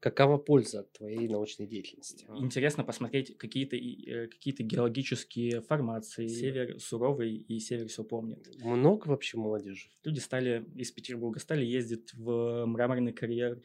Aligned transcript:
Какова 0.00 0.38
польза 0.38 0.80
от 0.80 0.92
твоей 0.92 1.28
научной 1.28 1.66
деятельности? 1.66 2.24
Интересно 2.38 2.84
посмотреть 2.84 3.36
какие-то 3.36 3.76
э, 3.76 4.28
какие 4.28 4.54
геологические 4.58 5.60
формации. 5.60 6.28
Север 6.28 6.78
суровый 6.78 7.34
и 7.36 7.58
север 7.58 7.88
все 7.88 8.04
помнит. 8.04 8.48
Много 8.62 9.08
вообще 9.08 9.38
молодежи? 9.38 9.88
Люди 10.04 10.20
стали 10.20 10.64
из 10.76 10.92
Петербурга, 10.92 11.40
стали 11.40 11.64
ездить 11.64 12.14
в 12.14 12.64
мраморный 12.66 13.12
карьер. 13.12 13.60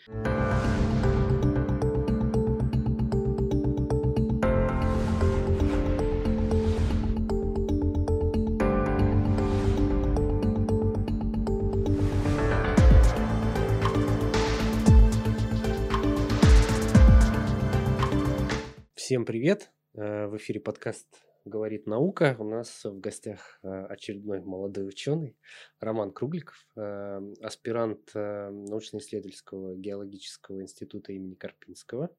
Всем 19.13 19.25
привет! 19.25 19.71
Э, 19.93 20.25
в 20.25 20.37
эфире 20.37 20.59
подкаст 20.59 21.07
«Говорит 21.45 21.85
наука». 21.85 22.35
У 22.39 22.43
нас 22.45 22.83
в 22.83 22.99
гостях 22.99 23.59
э, 23.61 23.67
очередной 23.67 24.41
молодой 24.41 24.87
ученый 24.87 25.37
Роман 25.79 26.11
Кругликов, 26.11 26.55
э, 26.75 27.21
аспирант 27.39 28.11
научно-исследовательского 28.15 29.75
геологического 29.75 30.63
института 30.63 31.13
имени 31.13 31.35
Карпинского. 31.35 32.09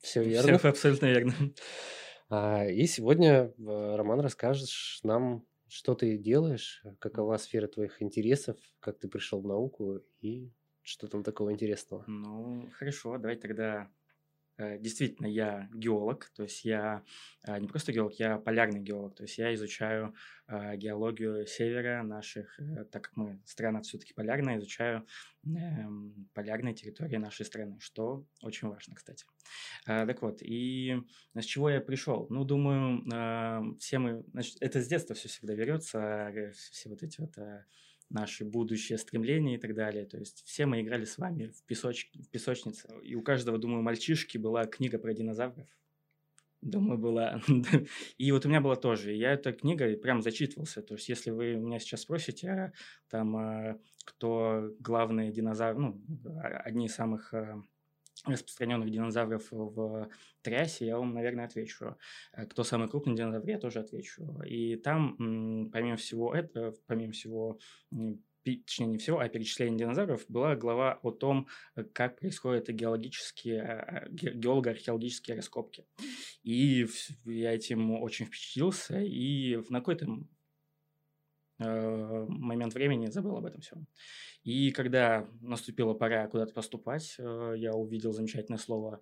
Все 0.00 0.24
верно? 0.24 0.58
Все 0.58 0.68
абсолютно 0.68 1.06
верно. 1.06 1.32
А, 2.28 2.66
и 2.66 2.84
сегодня, 2.86 3.54
Роман, 3.56 4.18
расскажешь 4.18 4.98
нам, 5.04 5.46
что 5.68 5.94
ты 5.94 6.18
делаешь, 6.18 6.82
какова 6.98 7.36
сфера 7.36 7.68
твоих 7.68 8.02
интересов, 8.02 8.56
как 8.80 8.98
ты 8.98 9.06
пришел 9.06 9.40
в 9.40 9.46
науку 9.46 10.00
и 10.22 10.50
что 10.82 11.06
там 11.06 11.22
такого 11.22 11.52
интересного? 11.52 12.02
Ну, 12.08 12.68
хорошо, 12.72 13.16
давай 13.18 13.36
тогда 13.36 13.88
действительно, 14.58 15.26
я 15.26 15.68
геолог, 15.72 16.30
то 16.34 16.42
есть 16.42 16.64
я 16.64 17.04
э, 17.46 17.58
не 17.58 17.68
просто 17.68 17.92
геолог, 17.92 18.14
я 18.14 18.38
полярный 18.38 18.80
геолог, 18.80 19.14
то 19.14 19.22
есть 19.22 19.38
я 19.38 19.54
изучаю 19.54 20.14
э, 20.48 20.76
геологию 20.76 21.46
севера 21.46 22.02
наших, 22.02 22.58
так 22.90 23.04
как 23.04 23.16
мы 23.16 23.40
страна 23.44 23.82
все-таки 23.82 24.14
полярная, 24.14 24.58
изучаю 24.58 25.06
эм, 25.46 26.28
полярные 26.34 26.74
территории 26.74 27.16
нашей 27.16 27.46
страны, 27.46 27.78
что 27.80 28.26
очень 28.42 28.68
важно, 28.68 28.94
кстати. 28.94 29.24
Так 29.84 30.22
вот, 30.22 30.42
и 30.42 31.00
с 31.34 31.44
чего 31.44 31.70
я 31.70 31.80
пришел? 31.80 32.26
Ну, 32.28 32.44
думаю, 32.44 33.78
все 33.78 33.98
мы, 33.98 34.24
значит, 34.32 34.56
это 34.60 34.82
с 34.82 34.88
детства 34.88 35.14
все 35.14 35.28
всегда 35.28 35.54
берется, 35.54 36.32
все 36.52 36.90
вот 36.90 37.02
эти 37.02 37.20
вот 37.20 37.34
наши 38.10 38.44
будущие 38.44 38.98
стремления 38.98 39.56
и 39.56 39.58
так 39.58 39.74
далее. 39.74 40.04
То 40.06 40.18
есть 40.18 40.42
все 40.46 40.66
мы 40.66 40.80
играли 40.80 41.04
с 41.04 41.18
вами 41.18 41.46
в, 41.46 41.62
песоч... 41.64 42.10
в 42.14 42.28
песочнице. 42.28 42.88
И 43.02 43.14
у 43.14 43.22
каждого, 43.22 43.58
думаю, 43.58 43.82
мальчишки 43.82 44.38
была 44.38 44.66
книга 44.66 44.98
про 44.98 45.12
динозавров. 45.12 45.66
Думаю, 46.60 46.98
была. 46.98 47.40
и 48.18 48.32
вот 48.32 48.44
у 48.44 48.48
меня 48.48 48.60
была 48.60 48.76
тоже. 48.76 49.12
Я 49.12 49.32
эта 49.32 49.52
книга 49.52 49.96
прям 49.96 50.22
зачитывался. 50.22 50.82
То 50.82 50.94
есть, 50.94 51.08
если 51.08 51.30
вы 51.30 51.54
меня 51.54 51.78
сейчас 51.78 52.02
спросите, 52.02 52.48
а, 52.50 52.72
там, 53.08 53.36
а, 53.36 53.78
кто 54.04 54.74
главные 54.80 55.30
динозавры, 55.30 55.80
ну, 55.80 56.02
одни 56.64 56.86
из 56.86 56.94
самых 56.94 57.32
а, 57.32 57.62
распространенных 58.24 58.90
динозавров 58.90 59.48
в 59.50 60.08
Триасе, 60.42 60.86
я 60.86 60.98
вам, 60.98 61.14
наверное, 61.14 61.46
отвечу. 61.46 61.96
Э, 62.32 62.46
кто 62.46 62.64
самый 62.64 62.88
крупный 62.88 63.14
динозавр, 63.14 63.48
я 63.48 63.58
тоже 63.58 63.80
отвечу. 63.80 64.40
И 64.46 64.76
там, 64.76 65.70
помимо 65.72 65.96
всего 65.96 66.34
этого, 66.34 66.74
помимо 66.86 67.12
всего 67.12 67.58
точнее 68.44 68.86
не 68.86 68.98
всего, 68.98 69.18
а 69.18 69.28
перечисление 69.28 69.78
динозавров, 69.78 70.24
была 70.28 70.56
глава 70.56 70.98
о 71.02 71.10
том, 71.10 71.48
как 71.92 72.18
происходят 72.18 72.68
геологические, 72.68 73.62
а, 73.62 74.08
геолого-археологические 74.10 75.36
раскопки. 75.36 75.84
И 76.42 76.86
я 77.24 77.54
этим 77.54 77.90
очень 78.00 78.26
впечатлился, 78.26 79.00
и 79.00 79.56
в 79.56 79.68
какой-то 79.68 80.06
э, 80.06 80.08
момент 81.58 82.74
времени 82.74 83.06
забыл 83.06 83.36
об 83.36 83.46
этом 83.46 83.60
всем. 83.60 83.86
И 84.48 84.70
когда 84.70 85.28
наступила 85.40 85.94
пора 85.94 86.26
куда-то 86.28 86.54
поступать, 86.54 87.16
э, 87.18 87.54
я 87.56 87.74
увидел 87.74 88.12
замечательное 88.12 88.58
слово 88.58 89.00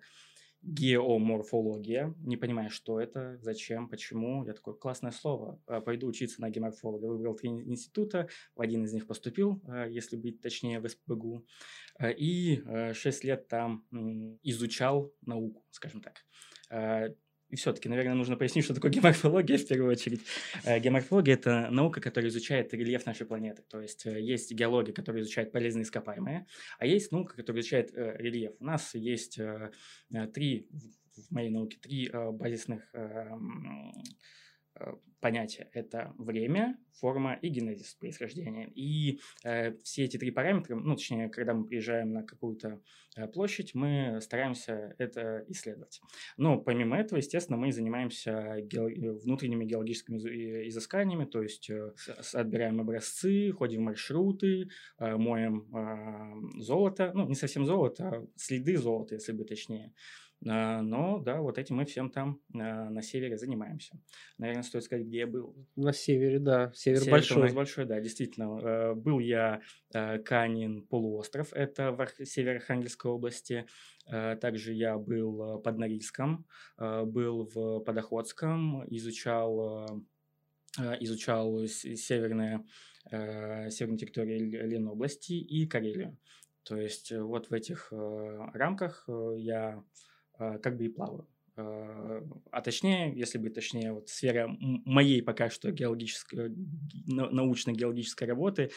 геоморфология, 0.61 2.13
не 2.19 2.35
понимая, 2.35 2.67
что 2.67 2.99
это, 2.99 3.37
зачем, 3.41 3.87
почему. 3.87 4.43
Я 4.43 4.53
такой, 4.53 4.77
классное 4.77 5.11
слово, 5.11 5.61
э, 5.67 5.79
пойду 5.79 6.07
учиться 6.07 6.41
на 6.41 6.49
геоморфолога. 6.49 7.05
Выбрал 7.05 7.35
три 7.35 7.49
института, 7.49 8.27
в 8.55 8.61
один 8.61 8.83
из 8.83 8.93
них 8.93 9.07
поступил, 9.07 9.61
э, 9.67 9.87
если 9.89 10.17
быть 10.17 10.41
точнее, 10.41 10.79
в 10.79 10.89
СПБГУ. 10.89 11.45
И 12.03 12.61
шесть 12.93 13.23
лет 13.23 13.47
там 13.47 13.85
изучал 14.43 15.11
науку, 15.21 15.63
скажем 15.71 16.01
так. 16.01 16.25
И 17.49 17.55
все-таки, 17.55 17.87
наверное, 17.87 18.15
нужно 18.15 18.35
пояснить, 18.35 18.65
что 18.65 18.73
такое 18.73 18.91
геоморфология 18.91 19.57
в 19.57 19.67
первую 19.67 19.91
очередь. 19.91 20.21
Э, 20.63 20.79
геоморфология– 20.79 21.33
это 21.35 21.69
наука, 21.71 22.01
которая 22.01 22.29
изучает 22.29 22.73
рельеф 22.73 23.05
нашей 23.05 23.25
планеты. 23.25 23.63
То 23.69 23.81
есть 23.81 24.05
э, 24.05 24.21
есть 24.21 24.51
геология, 24.51 24.93
которая 24.93 25.23
изучает 25.23 25.51
полезные 25.51 25.83
ископаемые, 25.83 26.45
а 26.77 26.85
есть 26.85 27.11
наука, 27.11 27.35
которая 27.35 27.61
изучает 27.61 27.91
э, 27.93 28.15
рельеф. 28.17 28.53
У 28.59 28.65
нас 28.65 28.93
есть 28.95 29.39
три, 30.33 30.67
в 31.29 31.31
моей 31.31 31.49
науке, 31.49 31.77
три 31.81 32.09
базисных 32.13 32.87
Э, 32.93 33.35
понятия. 35.19 35.69
Это 35.73 36.13
время, 36.17 36.77
форма 36.93 37.37
и 37.41 37.49
генезис 37.49 37.95
происхождения. 37.95 38.69
И 38.75 39.19
э, 39.43 39.73
все 39.83 40.03
эти 40.03 40.17
три 40.17 40.31
параметра, 40.31 40.75
ну, 40.75 40.95
точнее, 40.95 41.29
когда 41.29 41.53
мы 41.53 41.65
приезжаем 41.65 42.13
на 42.13 42.23
какую-то 42.23 42.81
э, 43.15 43.27
площадь, 43.27 43.73
мы 43.73 44.19
стараемся 44.21 44.95
это 44.97 45.43
исследовать. 45.47 46.01
Но 46.37 46.59
помимо 46.59 46.97
этого, 46.97 47.17
естественно, 47.17 47.57
мы 47.57 47.71
занимаемся 47.71 48.61
гео- 48.61 49.19
внутренними 49.23 49.65
геологическими 49.65 50.17
изысканиями, 50.69 51.25
то 51.25 51.41
есть 51.41 51.69
э, 51.69 51.93
отбираем 52.33 52.79
образцы, 52.79 53.51
ходим 53.51 53.81
в 53.81 53.85
маршруты, 53.85 54.69
э, 54.99 55.15
моем 55.15 55.67
э, 55.75 56.61
золото, 56.61 57.11
ну, 57.13 57.27
не 57.27 57.35
совсем 57.35 57.65
золото, 57.65 58.07
а 58.07 58.27
следы 58.35 58.77
золота, 58.77 59.15
если 59.15 59.31
быть 59.31 59.49
точнее. 59.49 59.87
А, 59.87 60.26
но, 60.41 61.19
да, 61.19 61.41
вот 61.41 61.57
этим 61.57 61.77
мы 61.77 61.85
всем 61.85 62.11
там 62.11 62.39
а, 62.53 62.89
на 62.89 63.01
севере 63.01 63.37
занимаемся. 63.37 63.99
Наверное, 64.37 64.63
стоит 64.63 64.83
сказать, 64.83 65.07
где 65.07 65.19
я 65.19 65.27
был. 65.27 65.55
На 65.75 65.93
севере, 65.93 66.39
да. 66.39 66.71
Север, 66.75 66.99
Север 66.99 67.11
большой. 67.11 67.37
У 67.37 67.41
нас 67.41 67.53
большой, 67.53 67.85
да, 67.85 67.99
действительно. 67.99 68.59
А, 68.61 68.93
был 68.93 69.19
я 69.19 69.61
Канин 69.91 70.83
полуостров, 70.83 71.53
это 71.53 71.91
в 71.91 72.25
северо-Архангельской 72.25 73.11
области. 73.11 73.65
Также 74.05 74.73
я 74.73 74.97
был 74.97 75.59
под 75.59 75.77
Норильском, 75.79 76.45
был 76.77 77.49
в 77.53 77.79
Подоходском, 77.79 78.85
изучал 78.87 80.05
изучал 80.99 81.65
северные, 81.67 82.63
северные 83.09 83.97
территории 83.97 84.39
Ленобласти 84.39 85.33
и 85.33 85.67
Карелию. 85.67 86.17
То 86.63 86.77
есть 86.77 87.11
вот 87.11 87.49
в 87.49 87.53
этих 87.53 87.91
рамках 87.91 89.09
я 89.35 89.83
Э, 89.83 89.83
как 90.37 90.77
бы 90.77 90.85
и 90.85 90.89
плаваю. 90.89 91.27
Э, 91.57 92.21
а 92.51 92.61
точнее, 92.61 93.13
если 93.15 93.39
быть 93.39 93.55
точнее, 93.55 93.91
вот 93.91 94.09
сфера 94.09 94.47
моей 94.59 95.21
пока 95.21 95.49
что 95.49 95.71
геологической, 95.71 96.55
научно-геологической 97.07 98.27
работы 98.27 98.71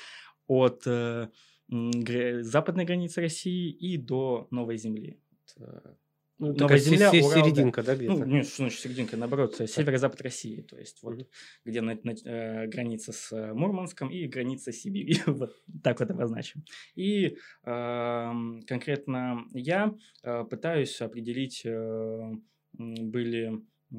от 0.46 0.82
э, 0.86 1.28
западной 1.68 2.84
границы 2.84 3.20
России 3.20 3.70
и 3.70 3.96
до 3.96 4.48
Новой 4.50 4.78
Земли. 4.78 5.20
Ну, 6.40 6.54
Новая 6.54 6.78
земля, 6.78 7.10
Урал, 7.10 7.44
серединка, 7.44 7.82
да, 7.82 7.94
где-то? 7.94 8.14
Ну, 8.14 8.24
нет, 8.24 8.46
что 8.46 8.56
значит 8.56 8.80
серединка, 8.80 9.18
наоборот, 9.18 9.56
северо-запад 9.56 10.22
России, 10.22 10.62
то 10.62 10.78
есть 10.78 11.02
вот, 11.02 11.28
где 11.66 11.82
на, 11.82 11.98
на, 12.02 12.14
э, 12.24 12.66
граница 12.66 13.12
с 13.12 13.30
э, 13.30 13.52
Мурманском 13.52 14.08
и 14.08 14.26
граница 14.26 14.72
с 14.72 14.76
Сибирью, 14.76 15.20
вот 15.26 15.54
так 15.84 16.00
вот 16.00 16.10
обозначим. 16.10 16.64
И 16.94 17.36
э, 17.64 18.32
конкретно 18.66 19.44
я 19.52 19.94
э, 20.22 20.44
пытаюсь 20.44 20.98
определить, 21.02 21.60
э, 21.66 22.32
были 22.72 23.62
э, 23.90 23.96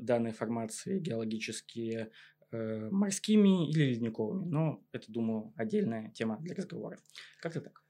данные 0.00 0.32
формации 0.32 0.98
геологические 0.98 2.10
э, 2.50 2.88
морскими 2.90 3.70
или 3.70 3.92
ледниковыми, 3.92 4.44
но 4.44 4.84
это, 4.90 5.12
думаю, 5.12 5.52
отдельная 5.54 6.10
тема 6.10 6.38
для 6.40 6.56
разговора. 6.56 6.98
Как-то 7.40 7.60
так. 7.60 7.85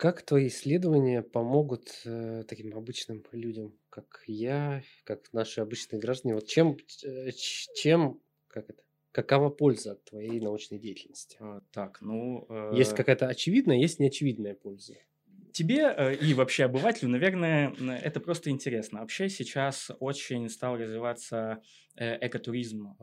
Как 0.00 0.22
твои 0.22 0.46
исследования 0.46 1.20
помогут 1.20 1.90
э, 2.06 2.44
таким 2.48 2.74
обычным 2.74 3.22
людям, 3.32 3.74
как 3.90 4.22
я, 4.26 4.82
как 5.04 5.30
наши 5.34 5.60
обычные 5.60 6.00
граждане? 6.00 6.36
Вот 6.36 6.46
чем, 6.46 6.78
э, 7.04 7.32
чем, 7.76 8.18
как 8.48 8.70
это, 8.70 8.82
какова 9.12 9.50
польза 9.50 9.92
от 9.92 10.04
твоей 10.04 10.40
научной 10.40 10.78
деятельности? 10.78 11.36
А, 11.38 11.60
так, 11.70 12.00
ну... 12.00 12.46
Э... 12.48 12.72
Есть 12.74 12.94
какая-то 12.94 13.28
очевидная, 13.28 13.76
есть 13.76 13.98
неочевидная 13.98 14.54
польза. 14.54 14.94
Тебе 15.52 15.94
э, 15.94 16.14
и 16.14 16.32
вообще 16.32 16.64
обывателю, 16.64 17.10
наверное, 17.10 17.74
это 18.02 18.20
просто 18.20 18.48
интересно. 18.48 19.00
Вообще 19.00 19.28
сейчас 19.28 19.90
очень 20.00 20.48
стал 20.48 20.78
развиваться 20.78 21.60
э, 21.96 22.26
экотуризм, 22.26 22.96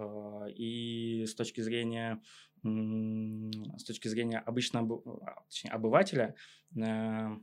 и 0.49 1.25
с 1.27 1.35
точки 1.35 1.61
зрения 1.61 2.23
с 2.63 3.83
точки 3.83 4.07
зрения 4.07 4.39
обычного, 4.39 5.01
а, 5.21 5.43
точнее, 5.49 5.71
обывателя, 5.71 6.35
э, 6.75 7.37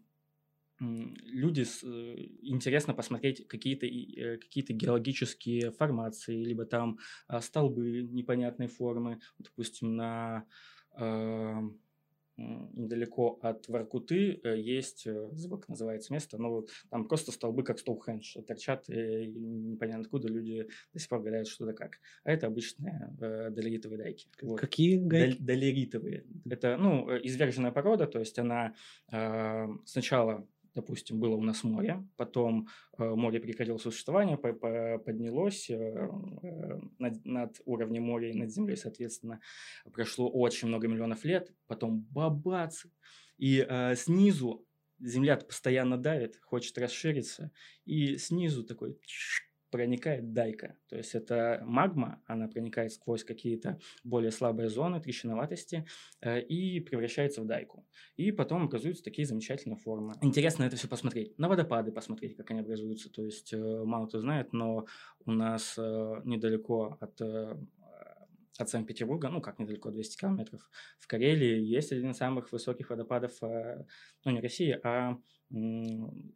люди 0.80 1.62
э, 1.62 2.28
интересно 2.42 2.94
посмотреть 2.94 3.46
какие-то 3.46 3.86
э, 3.86 4.38
какие-то 4.38 4.72
геологические 4.72 5.70
формации, 5.70 6.44
либо 6.44 6.64
там 6.64 6.98
а, 7.28 7.40
столбы 7.40 8.02
непонятной 8.02 8.66
формы, 8.66 9.20
допустим, 9.38 9.96
на 9.96 10.44
недалеко 12.36 13.38
от 13.42 13.68
Воркуты 13.68 14.40
э, 14.42 14.58
есть, 14.58 15.06
э, 15.06 15.28
забыл, 15.32 15.58
как 15.58 15.68
называется 15.68 16.12
место, 16.12 16.38
но 16.38 16.50
вот 16.50 16.70
там 16.90 17.06
просто 17.06 17.32
столбы, 17.32 17.62
как 17.62 17.78
Стоухендж, 17.78 18.36
торчат, 18.46 18.88
и 18.88 19.26
непонятно 19.26 20.02
откуда 20.02 20.28
люди 20.28 20.68
до 20.92 20.98
сих 20.98 21.08
пор 21.08 21.22
гадают, 21.22 21.48
что 21.48 21.66
да 21.66 21.72
как. 21.72 22.00
А 22.24 22.32
это 22.32 22.46
обычные 22.46 23.14
э, 23.20 23.50
долеритовые 23.50 23.98
дайки. 23.98 24.28
Вот. 24.42 24.60
Какие 24.60 24.98
гайки? 24.98 25.36
Дол- 25.36 25.46
долеритовые. 25.46 26.24
Это, 26.48 26.76
ну, 26.76 27.08
э, 27.10 27.20
изверженная 27.22 27.72
порода, 27.72 28.06
то 28.06 28.18
есть 28.18 28.38
она 28.38 28.74
э, 29.12 29.66
сначала 29.84 30.46
допустим, 30.74 31.20
было 31.20 31.36
у 31.36 31.42
нас 31.42 31.64
море, 31.64 32.06
потом 32.16 32.68
э, 32.98 33.14
море 33.14 33.40
прекратило 33.40 33.78
существование, 33.78 34.36
по 34.36 34.52
по 34.52 34.98
поднялось 34.98 35.70
э, 35.70 35.74
э, 35.76 36.80
над, 36.98 37.24
над 37.24 37.60
уровнем 37.64 38.04
моря 38.04 38.30
и 38.30 38.34
над 38.34 38.50
землей, 38.50 38.76
соответственно, 38.76 39.40
прошло 39.92 40.28
очень 40.28 40.68
много 40.68 40.88
миллионов 40.88 41.24
лет, 41.24 41.52
потом 41.66 42.00
бабац, 42.10 42.84
и 43.38 43.64
э, 43.68 43.94
снизу 43.96 44.66
земля 44.98 45.36
постоянно 45.36 45.96
давит, 45.96 46.38
хочет 46.42 46.78
расшириться, 46.78 47.50
и 47.84 48.16
снизу 48.16 48.64
такой 48.64 48.98
проникает 49.74 50.32
дайка. 50.32 50.76
То 50.88 50.96
есть 50.96 51.16
это 51.16 51.60
магма, 51.66 52.22
она 52.26 52.46
проникает 52.46 52.92
сквозь 52.92 53.24
какие-то 53.24 53.80
более 54.04 54.30
слабые 54.30 54.68
зоны 54.68 55.00
трещиноватости 55.00 55.84
э, 56.20 56.42
и 56.42 56.78
превращается 56.78 57.42
в 57.42 57.46
дайку. 57.46 57.84
И 58.14 58.30
потом 58.30 58.62
образуются 58.62 59.02
такие 59.02 59.26
замечательные 59.26 59.76
формы. 59.76 60.14
Интересно 60.22 60.62
это 60.62 60.76
все 60.76 60.86
посмотреть. 60.86 61.36
На 61.40 61.48
водопады 61.48 61.90
посмотреть, 61.90 62.36
как 62.36 62.52
они 62.52 62.60
образуются. 62.60 63.10
То 63.10 63.24
есть 63.24 63.52
э, 63.52 63.84
мало 63.84 64.06
кто 64.06 64.20
знает, 64.20 64.52
но 64.52 64.86
у 65.26 65.32
нас 65.32 65.74
э, 65.76 66.20
недалеко 66.24 66.96
от 67.00 67.20
от 68.58 68.68
Санкт-Петербурга, 68.68 69.28
ну 69.28 69.40
как 69.40 69.58
недалеко, 69.58 69.90
200 69.90 70.20
километров, 70.20 70.70
в 70.98 71.06
Карелии 71.06 71.60
есть 71.60 71.92
один 71.92 72.10
из 72.10 72.16
самых 72.16 72.52
высоких 72.52 72.90
водопадов, 72.90 73.42
э, 73.42 73.84
ну 74.24 74.30
не 74.30 74.40
России, 74.40 74.78
а 74.82 75.18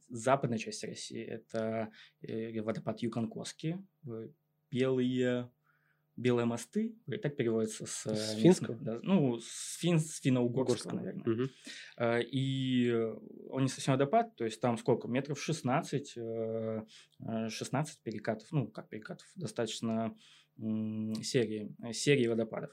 западной 0.09 0.59
части 0.59 0.87
России. 0.87 1.23
Это 1.23 1.91
э, 2.23 2.61
водопад 2.61 3.00
Юконкоски, 3.00 3.79
белые 4.70 5.50
белые 6.19 6.47
мосты, 6.47 6.97
и 7.06 7.17
так 7.17 7.37
переводится 7.37 7.87
с, 7.87 8.05
с 8.05 8.35
финского, 8.35 8.76
да, 8.81 8.99
ну 9.03 9.38
с, 9.38 9.76
фин, 9.79 10.00
с 10.00 10.19
финно-угорского, 10.19 10.97
наверное. 10.97 11.23
Угу. 11.23 11.49
И 12.32 12.93
он 13.49 13.62
не 13.62 13.69
совсем 13.69 13.94
водопад, 13.94 14.35
то 14.35 14.44
есть 14.44 14.61
там 14.61 14.76
сколько 14.79 15.06
метров 15.06 15.41
16, 15.41 16.19
16 17.49 18.03
перекатов, 18.03 18.49
ну 18.50 18.67
как 18.67 18.88
перекатов, 18.88 19.29
достаточно 19.37 20.17
серии 21.23 21.75
серии 21.93 22.27
водопадов 22.27 22.73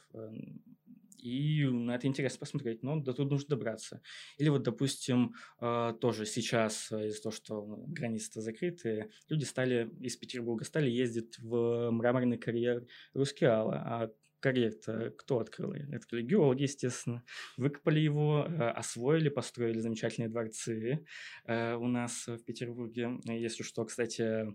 и 1.25 1.65
на 1.65 1.95
это 1.95 2.05
интересно 2.05 2.39
посмотреть, 2.39 2.83
но 2.83 2.99
до 2.99 3.11
тут 3.13 3.31
нужно 3.31 3.49
добраться. 3.49 4.01
Или 4.37 4.49
вот, 4.49 4.61
допустим, 4.61 5.33
а, 5.59 5.93
тоже 5.93 6.25
сейчас 6.27 6.91
из-за 6.91 7.19
того, 7.23 7.33
что 7.33 7.83
границы 7.87 8.41
закрыты, 8.41 9.09
люди 9.27 9.43
стали 9.43 9.89
из 10.01 10.15
Петербурга 10.17 10.65
стали 10.65 10.89
ездить 10.89 11.39
в 11.39 11.89
мраморный 11.89 12.37
карьер 12.37 12.85
Рускеала, 13.15 13.75
а 13.75 14.11
карьер-то 14.45 15.09
кто 15.17 15.39
открыл? 15.39 15.73
Открыли 15.91 16.23
геологи, 16.23 16.63
естественно. 16.63 17.23
Выкопали 17.57 17.99
его, 17.99 18.45
а, 18.47 18.73
освоили, 18.73 19.29
построили 19.29 19.79
замечательные 19.79 20.29
дворцы 20.29 21.03
а, 21.47 21.77
у 21.77 21.87
нас 21.87 22.27
в 22.27 22.43
Петербурге. 22.43 23.09
Если 23.23 23.63
что, 23.63 23.83
кстати, 23.85 24.45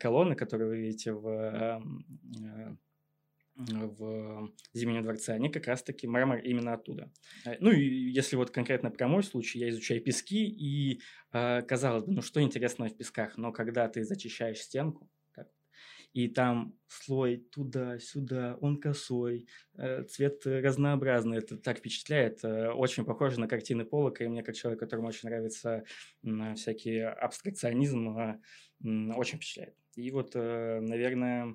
колонны, 0.00 0.34
которые 0.34 0.68
вы 0.68 0.78
видите 0.78 1.12
в 1.12 1.80
в 3.56 4.50
Зимнем 4.74 5.02
дворце, 5.02 5.32
они 5.32 5.48
как 5.48 5.66
раз-таки 5.66 6.06
мрамор 6.06 6.40
именно 6.40 6.74
оттуда. 6.74 7.10
Э, 7.46 7.56
ну 7.58 7.70
и 7.70 7.82
если 8.10 8.36
вот 8.36 8.50
конкретно 8.50 8.90
про 8.90 9.08
мой 9.08 9.22
случай, 9.22 9.58
я 9.58 9.70
изучаю 9.70 10.02
пески, 10.02 10.46
и 10.46 11.00
э, 11.32 11.62
казалось 11.62 12.04
бы, 12.04 12.12
ну 12.12 12.20
что 12.20 12.42
интересного 12.42 12.90
в 12.90 12.96
песках, 12.98 13.38
но 13.38 13.52
когда 13.52 13.88
ты 13.88 14.04
зачищаешь 14.04 14.58
стенку, 14.58 15.08
и 16.16 16.28
там 16.28 16.78
слой 16.88 17.36
туда-сюда, 17.36 18.56
он 18.60 18.80
косой, 18.80 19.46
э, 19.74 20.04
цвет 20.04 20.46
разнообразный, 20.46 21.38
это 21.38 21.58
так 21.58 21.78
впечатляет, 21.78 22.44
очень 22.44 23.04
похоже 23.04 23.38
на 23.38 23.48
картины 23.48 23.84
Полока, 23.84 24.24
и 24.24 24.28
мне 24.28 24.42
как 24.42 24.54
человек, 24.54 24.80
которому 24.80 25.08
очень 25.08 25.28
нравится 25.28 25.84
всякий 26.54 27.00
абстракционизм, 27.00 28.40
очень 28.82 29.36
впечатляет. 29.36 29.74
И 29.94 30.10
вот, 30.10 30.34
наверное, 30.34 31.54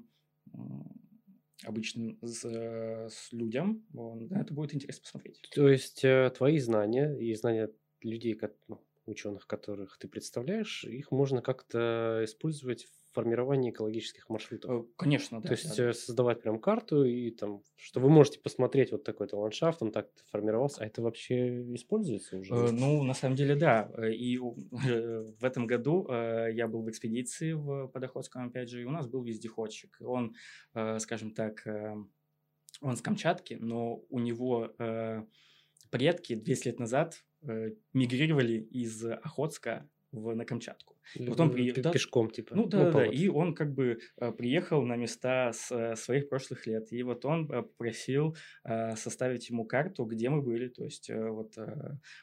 обычным 1.63 2.17
с, 2.21 2.45
э, 2.45 3.09
с 3.09 3.31
людям, 3.31 3.85
на 3.93 4.41
это 4.41 4.53
будет 4.53 4.73
интересно 4.73 5.03
посмотреть. 5.03 5.41
То 5.53 5.69
есть 5.69 6.03
э, 6.03 6.31
твои 6.35 6.59
знания 6.59 7.15
и 7.17 7.33
знания 7.35 7.69
людей, 8.01 8.39
ну, 8.67 8.83
ученых, 9.05 9.47
которых 9.47 9.97
ты 9.97 10.07
представляешь, 10.07 10.83
их 10.83 11.11
можно 11.11 11.41
как-то 11.41 12.21
использовать 12.23 12.87
формирование 13.13 13.71
экологических 13.71 14.29
маршрутов. 14.29 14.71
Э, 14.71 14.87
конечно, 14.95 15.41
да. 15.41 15.47
То 15.47 15.53
есть 15.53 15.77
да. 15.77 15.89
Э, 15.89 15.93
создавать 15.93 16.41
прям 16.41 16.59
карту 16.59 17.03
и 17.03 17.31
там, 17.31 17.61
что 17.75 17.99
вы 17.99 18.09
можете 18.09 18.39
посмотреть 18.39 18.91
вот 18.91 19.03
такой-то 19.03 19.37
ландшафт, 19.37 19.81
он 19.81 19.91
так 19.91 20.09
формировался, 20.31 20.83
а 20.83 20.85
это 20.85 21.01
вообще 21.01 21.73
используется 21.75 22.37
уже? 22.37 22.53
Э, 22.53 22.71
ну, 22.71 23.03
на 23.03 23.13
самом 23.13 23.35
деле, 23.35 23.55
да. 23.55 23.91
И 24.11 24.37
в 24.71 25.43
этом 25.43 25.67
году 25.67 26.07
я 26.09 26.67
был 26.67 26.83
в 26.83 26.89
экспедиции 26.89 27.51
в 27.53 27.87
Подоходском, 27.87 28.47
опять 28.47 28.69
же, 28.69 28.81
и 28.81 28.85
у 28.85 28.91
нас 28.91 29.07
был 29.07 29.23
вездеходчик. 29.23 29.97
Он, 30.01 30.35
скажем 30.99 31.31
так, 31.31 31.65
он 32.81 32.97
с 32.97 33.01
Камчатки, 33.01 33.57
но 33.59 34.03
у 34.09 34.19
него 34.19 34.73
предки 35.89 36.35
200 36.35 36.67
лет 36.67 36.79
назад 36.79 37.23
мигрировали 37.93 38.59
из 38.59 39.03
Охотска 39.05 39.89
в, 40.11 40.35
на 40.35 40.45
Камчатку. 40.45 40.95
Потом 41.27 41.51
при... 41.51 41.71
Пешком, 41.71 42.29
типа. 42.29 42.55
Ну 42.55 42.67
да, 42.67 42.85
ну, 42.85 42.91
да, 42.91 43.05
и 43.05 43.27
он 43.27 43.53
как 43.53 43.73
бы 43.73 43.99
э, 44.17 44.31
приехал 44.31 44.83
на 44.83 44.95
места 44.95 45.51
с 45.51 45.71
э, 45.71 45.95
своих 45.95 46.29
прошлых 46.29 46.67
лет, 46.67 46.91
и 46.91 47.03
вот 47.03 47.25
он 47.25 47.51
э, 47.51 47.63
просил 47.77 48.35
составить 48.95 49.49
ему 49.49 49.65
карту, 49.65 50.05
где 50.05 50.29
мы 50.29 50.41
были, 50.41 50.67
то 50.67 50.83
есть 50.83 51.09
вот 51.09 51.55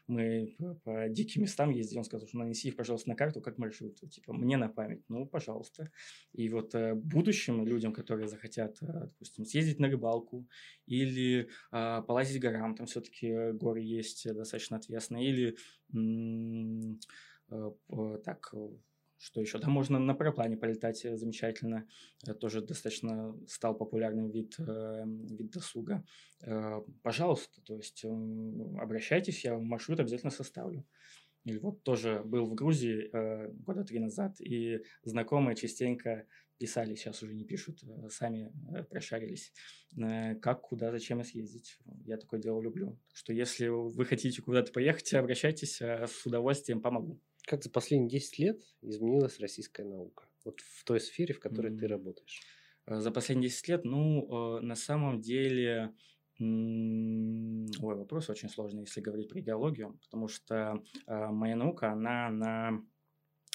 мы 0.06 0.56
по 0.84 1.08
диким 1.08 1.42
местам 1.42 1.70
ездили, 1.70 1.98
он 1.98 2.04
сказал, 2.04 2.26
что 2.26 2.38
нанеси 2.38 2.68
их, 2.68 2.76
пожалуйста, 2.76 3.08
на 3.08 3.16
карту 3.16 3.40
как 3.40 3.58
маршрут, 3.58 3.98
типа 4.10 4.32
мне 4.32 4.56
на 4.56 4.68
память, 4.68 5.02
ну, 5.08 5.26
пожалуйста. 5.26 5.90
И 6.32 6.48
вот 6.48 6.74
будущим 6.94 7.66
людям, 7.66 7.92
которые 7.92 8.28
захотят, 8.28 8.76
допустим, 8.80 9.44
съездить 9.44 9.80
на 9.80 9.88
рыбалку 9.88 10.46
или 10.86 11.48
полазить 11.70 12.40
горам, 12.40 12.74
там 12.74 12.86
все-таки 12.86 13.52
горы 13.52 13.80
есть 13.80 14.32
достаточно 14.32 14.76
отвесные, 14.76 15.28
или 15.28 15.56
так, 18.24 18.50
э, 18.52 18.68
что 19.18 19.40
еще? 19.40 19.58
Да, 19.58 19.68
можно 19.68 19.98
на 19.98 20.14
параплане 20.14 20.56
полетать 20.56 21.04
э, 21.04 21.16
замечательно. 21.16 21.88
Тоже 22.40 22.60
достаточно 22.62 23.34
стал 23.46 23.76
популярным 23.76 24.30
вид, 24.30 24.56
вид 24.58 25.50
досуга. 25.50 26.04
Пожалуйста, 27.02 27.60
то 27.62 27.76
есть 27.76 28.04
обращайтесь, 28.04 29.44
я 29.44 29.58
маршрут 29.58 30.00
обязательно 30.00 30.30
составлю. 30.30 30.86
Или 31.44 31.58
вот 31.58 31.82
тоже 31.82 32.22
был 32.24 32.46
в 32.46 32.54
Грузии 32.54 33.10
года 33.64 33.84
три 33.84 33.98
назад, 34.00 34.40
и 34.40 34.82
знакомые 35.02 35.56
частенько 35.56 36.26
писали, 36.58 36.94
сейчас 36.94 37.22
уже 37.22 37.34
не 37.34 37.44
пишут, 37.44 37.80
сами 38.10 38.52
прошарились, 38.90 39.52
как, 40.42 40.62
куда, 40.62 40.90
зачем 40.90 41.22
съездить. 41.24 41.78
Я 42.04 42.18
такое 42.18 42.40
дело 42.40 42.60
люблю. 42.60 42.98
Так 43.08 43.16
что 43.16 43.32
если 43.32 43.68
вы 43.68 44.04
хотите 44.04 44.42
куда-то 44.42 44.72
поехать, 44.72 45.14
обращайтесь, 45.14 45.80
с 45.80 46.26
удовольствием 46.26 46.82
помогу. 46.82 47.20
Как 47.48 47.64
за 47.64 47.70
последние 47.70 48.10
10 48.10 48.38
лет 48.40 48.62
изменилась 48.82 49.40
российская 49.40 49.84
наука? 49.84 50.24
Вот 50.44 50.60
в 50.60 50.84
той 50.84 51.00
сфере, 51.00 51.32
в 51.32 51.40
которой 51.40 51.72
mm. 51.72 51.78
ты 51.78 51.86
работаешь. 51.88 52.42
Э, 52.84 53.00
за 53.00 53.10
последние 53.10 53.48
10 53.48 53.68
лет, 53.68 53.84
ну, 53.84 54.58
э, 54.58 54.60
на 54.60 54.74
самом 54.74 55.22
деле, 55.22 55.94
ой, 56.38 57.96
вопрос 57.96 58.28
очень 58.28 58.50
сложный, 58.50 58.82
если 58.82 59.00
говорить 59.00 59.30
про 59.30 59.40
идеологию, 59.40 59.98
потому 60.02 60.28
что 60.28 60.82
э, 61.06 61.26
моя 61.30 61.56
наука, 61.56 61.92
она 61.92 62.28
на, 62.28 62.82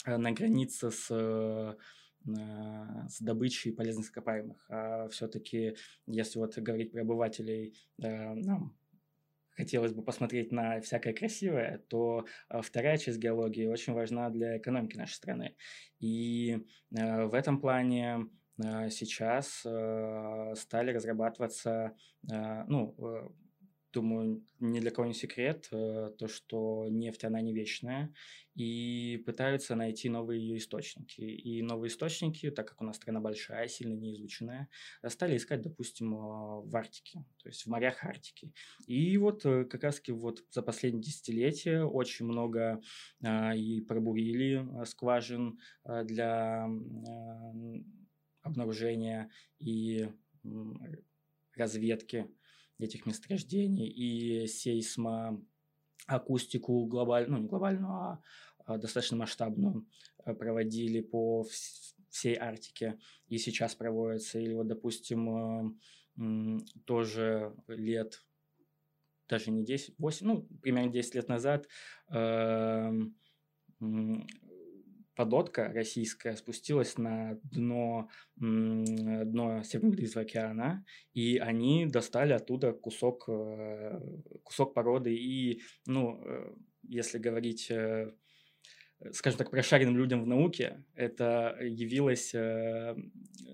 на 0.05 0.31
границе 0.31 0.89
с 0.89 1.77
с 2.25 3.21
добычей 3.21 3.73
полезных 3.73 4.05
ископаемых. 4.05 4.65
А 4.69 5.09
все-таки, 5.09 5.75
если 6.07 6.39
вот 6.39 6.57
говорить 6.57 6.93
про 6.93 7.01
обывателей, 7.01 7.75
нам 7.97 8.73
хотелось 9.55 9.93
бы 9.93 10.03
посмотреть 10.03 10.51
на 10.51 10.79
всякое 10.81 11.13
красивое, 11.13 11.83
то 11.89 12.25
а, 12.50 12.62
вторая 12.62 12.98
часть 12.98 13.19
геологии 13.19 13.67
очень 13.67 13.93
важна 13.93 14.29
для 14.29 14.57
экономики 14.57 14.98
нашей 14.98 15.13
страны. 15.13 15.55
И 16.00 16.60
э, 16.95 17.25
в 17.25 17.33
этом 17.33 17.60
плане 17.60 18.27
э, 18.63 18.89
сейчас 18.89 19.63
э, 19.65 20.53
стали 20.55 20.91
разрабатываться, 20.91 21.95
ну, 22.24 22.95
думаю, 23.93 24.43
ни 24.59 24.79
для 24.79 24.91
кого 24.91 25.07
не 25.07 25.13
секрет, 25.13 25.67
э, 25.71 26.12
то, 26.17 26.27
что 26.27 26.88
нефть, 26.89 27.23
она 27.23 27.41
не 27.41 27.53
вечная, 27.53 28.13
и 28.55 29.23
пытаются 29.25 29.75
найти 29.75 30.09
новые 30.09 30.41
ее 30.41 30.57
источники. 30.57 31.21
И 31.21 31.62
новые 31.62 31.89
источники, 31.89 32.51
так 32.51 32.67
как 32.67 32.81
у 32.81 32.85
нас 32.85 32.97
страна 32.97 33.19
большая, 33.19 33.67
сильно 33.67 33.93
неизученная, 33.93 34.67
стали 35.07 35.38
искать, 35.38 35.62
допустим, 35.62 36.13
э, 36.13 36.17
в 36.65 36.75
Арктике, 36.75 37.23
то 37.41 37.50
есть 37.50 37.65
в 37.65 37.67
морях 37.67 38.03
Арктики. 38.03 38.51
И 38.88 39.17
вот 39.17 39.45
э, 39.45 39.65
как 39.65 39.83
раз 39.83 40.01
вот 40.07 40.43
за 40.50 40.62
последние 40.62 41.03
десятилетия 41.03 41.83
очень 41.83 42.25
много 42.25 42.81
и 43.21 43.81
пробурили 43.88 44.67
скважин 44.85 45.59
для 45.85 46.67
обнаружения 48.41 49.29
и 49.59 50.09
разведки 51.55 52.27
этих 52.83 53.05
месторождений 53.05 53.87
и 53.87 54.47
сейсмоакустику 54.47 56.85
глобальную, 56.85 57.37
ну 57.37 57.43
не 57.43 57.47
глобальную, 57.47 57.91
а, 57.91 58.21
а 58.65 58.77
достаточно 58.77 59.17
масштабную 59.17 59.87
э, 60.25 60.33
проводили 60.33 61.01
по 61.01 61.45
всей 62.09 62.35
Арктике 62.35 62.97
и 63.27 63.37
сейчас 63.37 63.75
проводятся. 63.75 64.39
Или 64.39 64.53
вот, 64.53 64.67
допустим, 64.67 65.77
э, 66.17 66.59
тоже 66.85 67.53
лет, 67.67 68.23
даже 69.27 69.51
не 69.51 69.65
10, 69.65 69.95
8, 69.97 70.27
ну, 70.27 70.47
примерно 70.61 70.91
10 70.91 71.15
лет 71.15 71.27
назад 71.27 71.67
эм, 72.09 73.15
подлодка 75.15 75.72
российская 75.74 76.36
спустилась 76.36 76.98
на 76.98 77.39
дно, 77.43 78.10
дно 78.36 79.63
Северного 79.63 80.22
океана, 80.22 80.86
и 81.13 81.38
они 81.38 81.86
достали 81.86 82.34
оттуда 82.34 82.74
кусок, 82.74 83.25
э, 83.27 84.00
кусок 84.43 84.74
породы. 84.74 85.15
И, 85.15 85.62
ну, 85.86 86.22
э, 86.25 86.53
если 86.84 87.17
говорить 87.17 87.70
э, 87.70 88.12
скажем 89.12 89.38
так, 89.38 89.51
прошаренным 89.51 89.98
людям 89.98 90.24
в 90.24 90.27
науке, 90.27 90.84
это 90.96 91.58
явилось 91.62 92.34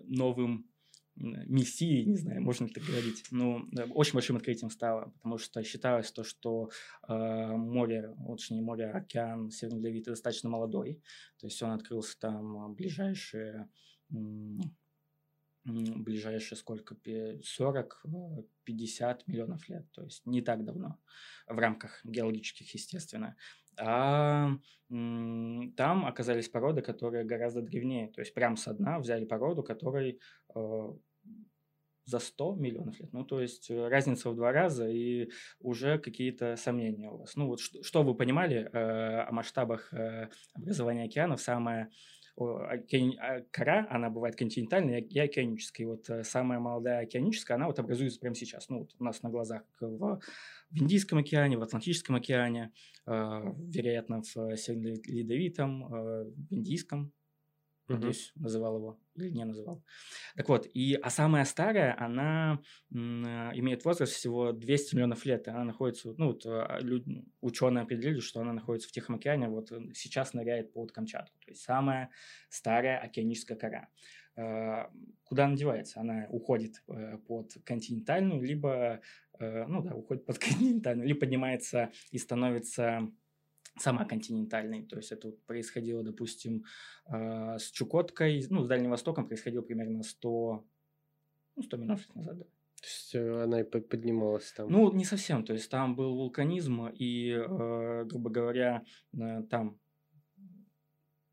новым 0.05 0.69
мессией, 1.19 2.05
не 2.05 2.17
знаю, 2.17 2.41
можно 2.41 2.65
ли 2.65 2.73
так 2.73 2.83
говорить, 2.83 3.25
но 3.31 3.65
очень 3.91 4.13
большим 4.13 4.37
открытием 4.37 4.69
стало, 4.69 5.11
потому 5.17 5.37
что 5.37 5.63
считалось 5.63 6.11
то, 6.11 6.23
что 6.23 6.69
э, 7.07 7.13
море, 7.13 8.15
точнее 8.27 8.61
море, 8.61 8.89
океан 8.89 9.51
Северный 9.51 9.81
Левит 9.81 10.05
достаточно 10.05 10.49
молодой, 10.49 11.01
то 11.39 11.47
есть 11.47 11.61
он 11.61 11.71
открылся 11.71 12.17
там 12.19 12.73
ближайшие 12.73 13.69
ближайшие 15.65 16.57
сколько, 16.57 16.95
40-50 16.95 17.41
миллионов 19.27 19.69
лет, 19.69 19.85
то 19.91 20.03
есть 20.03 20.25
не 20.25 20.41
так 20.41 20.63
давно, 20.63 20.97
в 21.47 21.59
рамках 21.59 21.99
геологических, 22.03 22.73
естественно. 22.73 23.35
А 23.77 24.51
там 24.89 26.05
оказались 26.05 26.49
породы, 26.49 26.81
которые 26.81 27.23
гораздо 27.23 27.61
древнее, 27.61 28.07
то 28.09 28.21
есть 28.21 28.33
прям 28.33 28.57
со 28.57 28.73
дна 28.73 28.99
взяли 28.99 29.25
породу, 29.25 29.63
которой 29.63 30.19
э, 30.55 30.93
за 32.09 32.19
100 32.19 32.55
миллионов 32.55 32.99
лет. 32.99 33.13
Ну, 33.13 33.23
то 33.23 33.39
есть 33.39 33.69
э, 33.69 33.87
разница 33.87 34.29
в 34.29 34.35
два 34.35 34.51
раза 34.51 34.87
и 34.89 35.29
уже 35.59 35.99
какие-то 35.99 36.55
сомнения 36.55 37.09
у 37.09 37.17
вас. 37.17 37.35
Ну, 37.35 37.47
вот 37.47 37.59
что, 37.59 37.83
что 37.83 38.03
вы 38.03 38.15
понимали 38.15 38.69
э, 38.71 39.21
о 39.21 39.31
масштабах 39.31 39.93
э, 39.93 40.29
образования 40.53 41.03
океанов, 41.03 41.41
самая. 41.41 41.91
А, 42.41 43.41
кора, 43.51 43.85
она 43.89 44.09
бывает 44.09 44.37
континентальная 44.37 44.99
и 44.99 45.19
океаническая. 45.19 45.85
И 45.85 45.89
вот 45.89 46.09
э, 46.09 46.23
самая 46.23 46.59
молодая 46.59 47.03
океаническая, 47.03 47.57
она 47.57 47.67
вот 47.67 47.79
образуется 47.79 48.19
прямо 48.19 48.35
сейчас. 48.35 48.69
Ну, 48.69 48.79
вот 48.79 48.95
у 48.97 49.03
нас 49.03 49.21
на 49.23 49.29
глазах 49.29 49.63
в, 49.81 50.19
в 50.71 50.77
Индийском 50.77 51.19
океане, 51.19 51.57
в 51.57 51.61
Атлантическом 51.61 52.15
океане, 52.15 52.71
э, 53.05 53.11
вероятно, 53.11 54.21
в 54.21 54.55
Северно-Ледовитом, 54.55 55.93
э, 55.93 56.23
в 56.49 56.53
Индийском 56.53 57.11
Надеюсь, 57.95 58.31
угу. 58.35 58.43
называл 58.43 58.77
его 58.77 58.99
или 59.15 59.29
не 59.29 59.45
называл. 59.45 59.83
Так 60.35 60.49
вот, 60.49 60.67
и, 60.73 60.95
а 60.95 61.09
самая 61.09 61.45
старая, 61.45 61.95
она 61.99 62.61
а, 62.93 63.51
имеет 63.53 63.83
возраст 63.85 64.13
всего 64.13 64.51
200 64.51 64.95
миллионов 64.95 65.25
лет. 65.25 65.47
Она 65.47 65.63
находится, 65.63 66.13
ну, 66.17 66.27
вот, 66.27 66.45
а, 66.45 66.79
люди, 66.79 67.25
ученые 67.41 67.83
определили, 67.83 68.19
что 68.19 68.41
она 68.41 68.53
находится 68.53 68.89
в 68.89 68.91
Тихом 68.91 69.15
океане, 69.15 69.49
вот 69.49 69.71
э, 69.71 69.93
сейчас 69.93 70.33
ныряет 70.33 70.73
под 70.73 70.91
Камчатку. 70.91 71.37
То 71.39 71.51
есть 71.51 71.61
самая 71.63 72.09
старая 72.49 72.99
океаническая 72.99 73.57
кора. 73.57 73.89
А, 74.39 74.89
куда 75.23 75.45
она 75.45 75.55
девается? 75.55 75.99
Она 75.99 76.27
уходит 76.29 76.81
э, 76.87 77.17
под 77.27 77.53
континентальную, 77.65 78.41
либо, 78.41 79.01
э, 79.37 79.65
ну 79.67 79.81
да, 79.81 79.95
уходит 79.95 80.25
под 80.25 80.37
континентальную, 80.39 81.07
либо 81.07 81.21
поднимается 81.21 81.91
и 82.11 82.17
становится 82.17 83.11
сама 83.79 84.05
континентальной. 84.05 84.85
То 84.85 84.97
есть 84.97 85.11
это 85.11 85.31
происходило, 85.47 86.03
допустим, 86.03 86.65
э, 87.07 87.57
с 87.57 87.71
Чукоткой, 87.71 88.45
ну, 88.49 88.63
с 88.63 88.67
Дальним 88.67 88.91
Востоком 88.91 89.27
происходило 89.27 89.61
примерно 89.61 90.03
100, 90.03 90.65
ну, 91.55 91.63
100 91.63 91.77
миллионов 91.77 92.07
лет 92.07 92.15
назад, 92.15 92.37
да. 92.37 92.43
То 92.43 92.87
есть 92.87 93.15
э, 93.15 93.43
она 93.43 93.61
и 93.61 93.63
поднималась 93.63 94.51
там? 94.53 94.71
Ну, 94.71 94.91
не 94.93 95.05
совсем. 95.05 95.43
То 95.43 95.53
есть 95.53 95.69
там 95.69 95.95
был 95.95 96.15
вулканизм, 96.15 96.87
и, 96.87 97.31
э, 97.31 98.05
грубо 98.05 98.29
говоря, 98.29 98.83
э, 99.13 99.43
там 99.49 99.79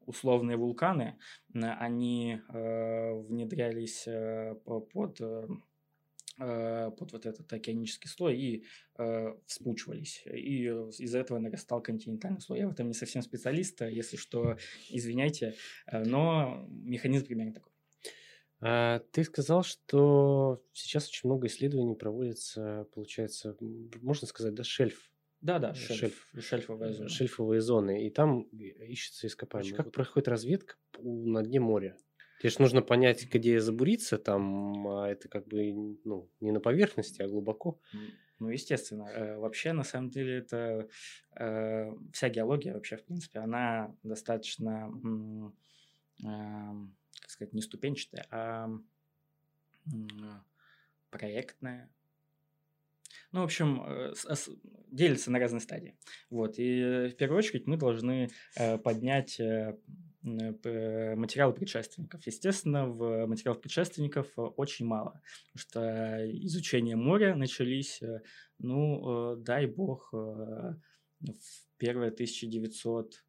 условные 0.01 0.57
вулканы, 0.57 1.19
они 1.53 2.41
э, 2.49 3.13
внедрялись 3.23 4.07
э, 4.07 4.55
под 4.65 5.21
Э, 5.21 5.47
под 6.37 7.13
вот 7.13 7.27
этот 7.27 7.53
океанический 7.53 8.09
слой 8.09 8.37
и 8.37 8.65
э, 8.99 9.35
вспучивались. 9.47 10.23
И 10.27 10.65
из-за 10.67 11.19
этого 11.19 11.39
нарастал 11.39 11.83
континентальный 11.83 12.41
слой. 12.41 12.59
Я 12.59 12.69
в 12.69 12.73
этом 12.73 12.89
не 12.89 12.95
совсем 12.95 13.23
специалист, 13.23 13.81
если 13.81 14.17
что, 14.17 14.57
извиняйте, 14.91 15.55
э, 15.87 16.05
но 16.05 16.67
механизм 16.69 17.27
примерно 17.27 17.55
такой. 17.55 17.73
А, 18.61 19.01
ты 19.13 19.25
сказал, 19.25 19.63
что 19.63 20.63
сейчас 20.73 21.09
очень 21.09 21.29
много 21.29 21.47
исследований 21.47 21.95
проводится, 21.95 22.87
получается, 22.95 23.57
можно 24.01 24.27
сказать, 24.27 24.55
да, 24.55 24.65
шельф. 24.65 25.11
Да, 25.43 25.59
да, 25.59 25.75
шельф, 25.75 26.29
шельф, 26.33 26.45
шельфовая 26.45 26.93
зона. 26.93 27.09
Шельфовые 27.09 27.61
зоны. 27.61 28.07
И 28.07 28.11
там 28.11 28.43
ищется 28.43 29.27
ископаемые. 29.27 29.75
Как 29.75 29.93
проходит 29.93 30.29
разведка 30.29 30.77
на 30.99 31.43
дне 31.43 31.61
моря? 31.61 31.97
Тебе 32.39 32.51
же 32.51 32.61
нужно 32.61 32.83
понять, 32.83 33.29
где 33.33 33.61
забуриться, 33.61 34.19
там, 34.19 34.87
а 34.89 35.09
это 35.09 35.29
как 35.29 35.47
бы 35.47 35.99
ну, 36.05 36.29
не 36.41 36.53
на 36.53 36.61
поверхности, 36.61 37.23
а 37.23 37.29
глубоко. 37.29 37.81
Ну, 38.39 38.51
естественно. 38.51 39.09
Э, 39.09 39.39
вообще, 39.39 39.73
на 39.73 39.85
самом 39.85 40.11
деле, 40.11 40.39
это 40.39 40.89
э, 41.37 41.95
вся 42.13 42.29
геология 42.29 42.75
вообще, 42.75 42.99
в 42.99 43.05
принципе, 43.05 43.39
она 43.39 43.95
достаточно, 44.03 44.93
э, 46.23 46.27
как 47.21 47.31
сказать, 47.31 47.55
не 47.55 47.63
ступенчатая, 47.63 48.27
а 48.31 48.69
э, 49.87 49.91
проектная. 51.11 51.91
Ну, 53.33 53.41
в 53.41 53.45
общем, 53.45 53.83
делится 54.89 55.31
на 55.31 55.39
разные 55.39 55.61
стадии. 55.61 55.97
Вот. 56.31 56.59
И 56.59 57.09
в 57.11 57.17
первую 57.17 57.39
очередь 57.39 57.67
мы 57.67 57.77
должны 57.77 58.31
поднять 58.85 59.41
материалы 60.27 61.55
предшественников. 61.55 62.27
Естественно, 62.27 62.87
в 62.89 63.27
материалах 63.27 63.61
предшественников 63.61 64.27
э, 64.37 64.43
очень 64.43 64.87
мало, 64.87 65.21
потому 65.53 65.59
что 65.59 66.31
изучение 66.45 66.97
моря 66.97 67.35
начались, 67.35 68.03
э, 68.03 68.23
ну, 68.59 69.35
э, 69.35 69.37
дай 69.39 69.67
бог, 69.67 70.13
в 70.13 70.77
первое 71.79 72.11
1900 72.11 73.23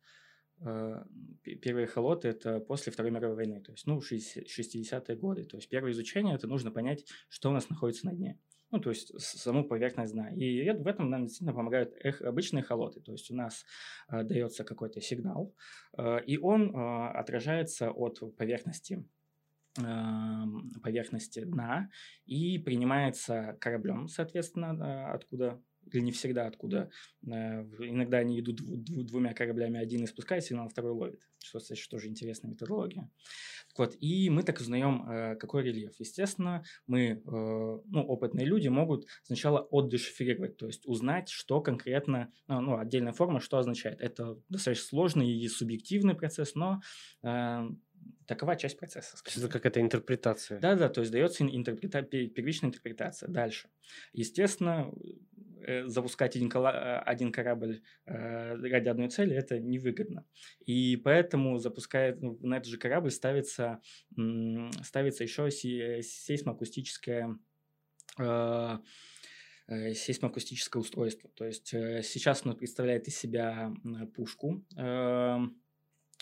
первые 1.61 1.85
холоты 1.85 2.29
это 2.29 2.59
после 2.59 2.91
Второй 2.91 3.11
мировой 3.11 3.35
войны, 3.35 3.61
то 3.61 3.71
есть, 3.71 3.85
ну, 3.85 4.01
60-е 4.01 5.15
годы. 5.15 5.43
То 5.43 5.57
есть, 5.57 5.69
первое 5.69 5.91
изучение 5.91 6.33
это 6.33 6.47
нужно 6.47 6.71
понять, 6.71 7.05
что 7.29 7.51
у 7.51 7.53
нас 7.53 7.69
находится 7.69 8.07
на 8.07 8.13
дне 8.13 8.39
ну, 8.71 8.79
то 8.79 8.89
есть 8.89 9.19
саму 9.19 9.63
поверхность 9.63 10.13
дна. 10.13 10.29
И 10.33 10.69
в 10.71 10.87
этом 10.87 11.09
нам 11.09 11.23
действительно 11.23 11.53
помогают 11.53 11.93
эх, 12.03 12.21
обычные 12.21 12.63
холоты. 12.63 12.99
То 13.01 13.11
есть 13.13 13.31
у 13.31 13.35
нас 13.35 13.65
э, 14.09 14.23
дается 14.23 14.63
какой-то 14.63 14.99
сигнал, 15.01 15.53
э, 15.97 16.23
и 16.25 16.37
он 16.37 16.75
э, 16.75 17.09
отражается 17.11 17.91
от 17.91 18.19
поверхности 18.37 19.05
поверхности 20.81 21.43
дна 21.43 21.91
и 22.25 22.57
принимается 22.57 23.55
кораблем, 23.61 24.07
соответственно, 24.07 25.11
откуда 25.13 25.61
или 25.91 26.01
не 26.01 26.11
всегда 26.11 26.47
откуда. 26.47 26.89
Иногда 27.23 28.17
они 28.17 28.39
идут 28.39 28.61
двумя 28.61 29.33
кораблями, 29.33 29.79
один 29.79 30.03
испускает 30.05 30.43
сигнал, 30.43 30.69
второй 30.69 30.91
ловит, 30.91 31.21
что, 31.43 31.59
кстати, 31.59 31.87
тоже 31.89 32.07
интересная 32.07 32.51
методология. 32.51 33.09
Вот, 33.77 33.95
и 33.99 34.29
мы 34.29 34.41
так 34.41 34.59
узнаем, 34.59 35.07
э, 35.07 35.35
какой 35.35 35.63
рельеф. 35.63 35.93
Естественно, 35.99 36.63
мы, 36.87 37.09
э, 37.09 37.19
ну, 37.23 38.01
опытные 38.07 38.45
люди 38.45 38.69
могут 38.69 39.05
сначала 39.21 39.67
отдешифрировать, 39.71 40.57
то 40.57 40.65
есть 40.65 40.87
узнать, 40.87 41.29
что 41.29 41.61
конкретно, 41.61 42.31
ну, 42.47 42.77
отдельная 42.77 43.13
форма, 43.13 43.39
что 43.39 43.59
означает. 43.59 44.01
Это 44.01 44.39
достаточно 44.49 44.87
сложный 44.87 45.29
и 45.29 45.47
субъективный 45.47 46.15
процесс, 46.15 46.55
но 46.55 46.81
э, 47.23 47.69
такова 48.25 48.55
часть 48.55 48.77
процесса. 48.77 49.17
Это 49.35 49.47
какая-то 49.47 49.79
интерпретация. 49.79 50.59
Да, 50.59 50.75
да, 50.75 50.89
то 50.89 51.01
есть 51.01 51.11
дается 51.11 51.43
интерпрета... 51.43 52.01
первичная 52.01 52.69
интерпретация. 52.69 53.29
Дальше. 53.29 53.69
Естественно, 54.13 54.91
э, 54.91 55.36
запускать 55.85 56.35
один, 56.35 56.49
кола- 56.49 56.99
один 56.99 57.31
корабль 57.31 57.81
ради 58.05 58.87
одной 58.87 59.09
цели 59.09 59.35
это 59.35 59.59
невыгодно. 59.59 60.25
И 60.65 60.97
поэтому 60.97 61.57
запускает, 61.59 62.21
ну, 62.21 62.37
на 62.41 62.57
этот 62.57 62.67
же 62.67 62.77
корабль 62.77 63.11
ставится, 63.11 63.81
ставится 64.83 65.23
еще 65.23 65.49
сейсмоакустическое 65.51 67.37
сейсмоакустическое 69.67 70.81
устройство. 70.81 71.29
То 71.35 71.45
есть 71.45 71.67
сейчас 71.67 72.45
оно 72.45 72.55
представляет 72.55 73.07
из 73.07 73.17
себя 73.17 73.73
пушку, 74.15 74.65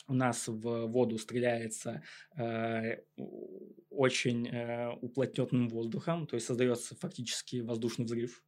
у 0.07 0.13
нас 0.13 0.47
в 0.47 0.87
воду 0.87 1.17
стреляется 1.17 2.03
э, 2.37 2.97
очень 3.89 4.47
э, 4.47 4.91
уплотненным 5.01 5.69
воздухом, 5.69 6.27
то 6.27 6.35
есть 6.35 6.45
создается 6.45 6.95
фактически 6.95 7.61
воздушный 7.61 8.05
взрыв. 8.05 8.43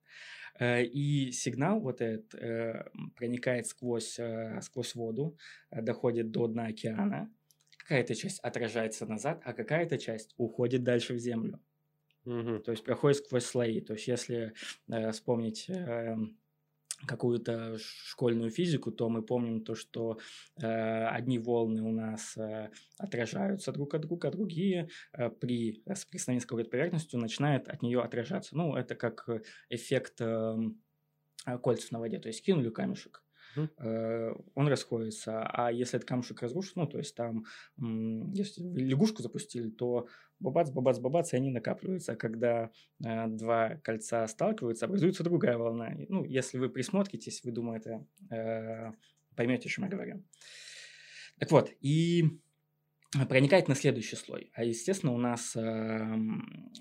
Э, 0.60 0.84
и 0.84 1.32
сигнал 1.32 1.80
вот 1.80 2.02
этот 2.02 2.34
э, 2.36 2.90
проникает 3.16 3.68
сквозь, 3.68 4.20
э, 4.20 4.60
сквозь 4.62 4.96
воду, 4.96 5.38
доходит 5.72 6.32
до 6.32 6.48
дна 6.48 6.68
океана. 6.68 7.32
Какая-то 7.78 8.16
часть 8.16 8.40
отражается 8.40 9.06
назад, 9.06 9.42
а 9.46 9.54
какая-то 9.54 9.98
часть 9.98 10.34
уходит 10.38 10.84
дальше 10.84 11.14
в 11.14 11.20
землю. 11.20 11.60
Угу. 12.26 12.60
То 12.60 12.72
есть 12.72 12.84
проходит 12.84 13.18
сквозь 13.18 13.46
слои. 13.46 13.80
То 13.80 13.94
есть 13.94 14.08
если 14.08 14.54
э, 14.90 15.12
вспомнить... 15.12 15.70
Э, 15.70 16.16
какую-то 17.06 17.78
школьную 17.80 18.50
физику, 18.50 18.92
то 18.92 19.10
мы 19.10 19.22
помним 19.22 19.64
то, 19.64 19.76
что 19.76 20.18
э, 20.56 21.06
одни 21.08 21.38
волны 21.38 21.84
у 21.84 21.92
нас 21.92 22.36
э, 22.38 22.72
отражаются 22.98 23.72
друг 23.72 23.94
от 23.94 24.02
друга, 24.02 24.30
а 24.30 24.32
другие 24.32 24.90
э, 25.14 25.30
при 25.30 25.84
соприкосновении 25.94 26.42
с 26.42 26.46
какой-то 26.46 26.70
поверхностью 26.70 27.20
начинают 27.20 27.68
от 27.68 27.82
нее 27.82 28.02
отражаться. 28.02 28.58
Ну, 28.58 28.76
это 28.76 28.96
как 28.96 29.28
эффект 29.70 30.22
э, 30.22 30.56
кольцев 31.62 31.92
на 31.92 32.00
воде, 32.00 32.20
то 32.20 32.28
есть 32.28 32.44
кинули 32.44 32.70
камешек, 32.70 33.24
Э, 33.78 34.34
он 34.56 34.68
расходится. 34.68 35.44
А 35.44 35.72
если 35.72 35.98
этот 35.98 36.08
камушек 36.08 36.42
разрушен, 36.42 36.74
ну, 36.76 36.88
то 36.88 36.98
есть 36.98 37.16
там, 37.16 37.46
если 37.78 38.64
лягушку 38.64 39.22
запустили, 39.22 39.70
то 39.70 40.08
бабац, 40.40 40.70
бабац, 40.70 41.00
бабац, 41.00 41.34
и 41.34 41.38
они 41.38 41.50
накапливаются. 41.50 42.14
А 42.14 42.16
когда 42.16 42.72
э, 43.04 43.28
два 43.28 43.76
кольца 43.84 44.28
сталкиваются, 44.28 44.86
образуется 44.86 45.24
другая 45.24 45.58
волна. 45.58 45.94
Ну, 46.10 46.24
если 46.24 46.58
вы 46.58 46.70
присмотритесь, 46.70 47.44
вы, 47.44 47.52
думаю, 47.52 47.80
это 47.80 48.06
э, 48.34 48.92
поймете, 49.36 49.68
о 49.68 49.72
чем 49.72 49.86
я 49.86 49.90
говорю. 49.90 50.24
Так 51.40 51.52
вот, 51.52 51.72
и 51.82 52.40
проникает 53.30 53.68
на 53.68 53.76
следующий 53.76 54.16
слой. 54.16 54.52
А, 54.54 54.64
естественно, 54.64 55.14
у 55.14 55.18
нас 55.18 55.56
э, 55.56 56.16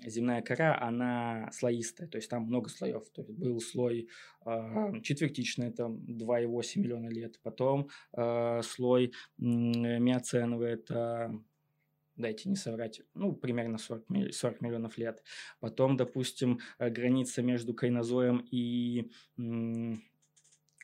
земная 0.05 0.41
кора, 0.41 0.77
она 0.79 1.49
слоистая, 1.53 2.07
то 2.07 2.17
есть 2.17 2.29
там 2.29 2.43
много 2.43 2.69
слоев. 2.69 3.09
То 3.11 3.21
есть 3.21 3.31
был 3.31 3.59
слой 3.61 4.09
э, 4.45 5.01
четвертичный, 5.03 5.67
это 5.67 5.83
2,8 5.83 6.79
миллиона 6.79 7.07
лет. 7.07 7.39
Потом 7.43 7.89
э, 8.15 8.61
слой 8.63 9.05
э, 9.05 9.11
миоценовый, 9.39 10.73
это 10.73 11.31
дайте 12.17 12.49
не 12.49 12.55
соврать, 12.55 13.01
ну, 13.13 13.33
примерно 13.33 13.77
40, 13.77 14.33
40 14.33 14.61
миллионов 14.61 14.97
лет. 14.97 15.23
Потом, 15.59 15.95
допустим, 15.95 16.59
граница 16.79 17.43
между 17.43 17.73
кайнозоем 17.75 18.45
и 18.51 19.11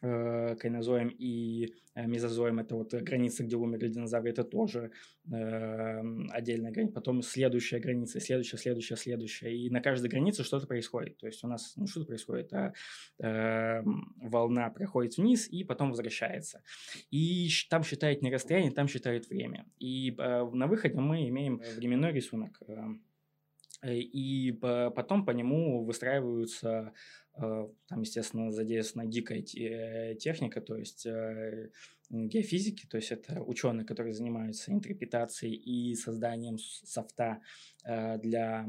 кайнозоем 0.03 1.07
и 1.07 1.73
э, 1.95 2.05
мезозоем, 2.07 2.59
это 2.59 2.75
вот 2.75 2.93
граница, 2.93 3.43
где 3.43 3.55
умерли 3.55 3.87
динозавры, 3.87 4.31
это 4.31 4.43
тоже 4.43 4.91
э, 5.31 6.01
отдельная 6.31 6.71
граница. 6.71 6.93
Потом 6.93 7.21
следующая 7.21 7.79
граница, 7.79 8.19
следующая, 8.19 8.57
следующая, 8.57 8.97
следующая. 8.97 9.55
И 9.55 9.69
на 9.69 9.81
каждой 9.81 10.09
границе 10.09 10.43
что-то 10.43 10.67
происходит. 10.67 11.17
То 11.17 11.27
есть 11.27 11.43
у 11.43 11.47
нас, 11.47 11.73
ну 11.77 11.87
что 11.87 12.03
происходит? 12.03 12.51
А, 12.53 12.73
э, 13.19 13.81
волна 14.17 14.69
проходит 14.69 15.17
вниз 15.17 15.47
и 15.47 15.63
потом 15.63 15.91
возвращается. 15.91 16.63
И 17.09 17.47
там 17.69 17.83
считает 17.83 18.21
не 18.21 18.31
расстояние, 18.31 18.71
там 18.71 18.87
считают 18.87 19.29
время. 19.29 19.65
И 19.79 20.15
э, 20.17 20.49
на 20.51 20.67
выходе 20.67 20.99
мы 20.99 21.29
имеем 21.29 21.61
временной 21.77 22.11
рисунок. 22.11 22.59
Э, 22.67 23.93
и 23.95 24.53
потом 24.61 25.25
по 25.25 25.31
нему 25.31 25.83
выстраиваются 25.83 26.73
Э, 26.73 26.91
там, 27.35 28.01
естественно, 28.01 28.51
задействована 28.51 29.09
дикая 29.09 29.39
э, 29.41 30.15
техника, 30.15 30.61
то 30.61 30.77
есть 30.77 31.05
э, 31.05 31.71
геофизики, 32.09 32.85
то 32.87 32.97
есть 32.97 33.11
это 33.11 33.41
ученые, 33.41 33.85
которые 33.85 34.13
занимаются 34.13 34.71
интерпретацией 34.71 35.55
и 35.55 35.95
созданием 35.95 36.57
софта 36.59 37.41
для 37.83 38.67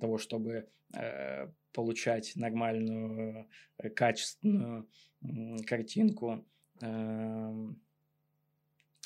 того, 0.00 0.18
чтобы 0.18 0.68
получать 1.72 2.32
нормальную, 2.36 3.48
качественную 3.94 4.88
картинку. 5.66 6.44
Эм, 6.80 7.80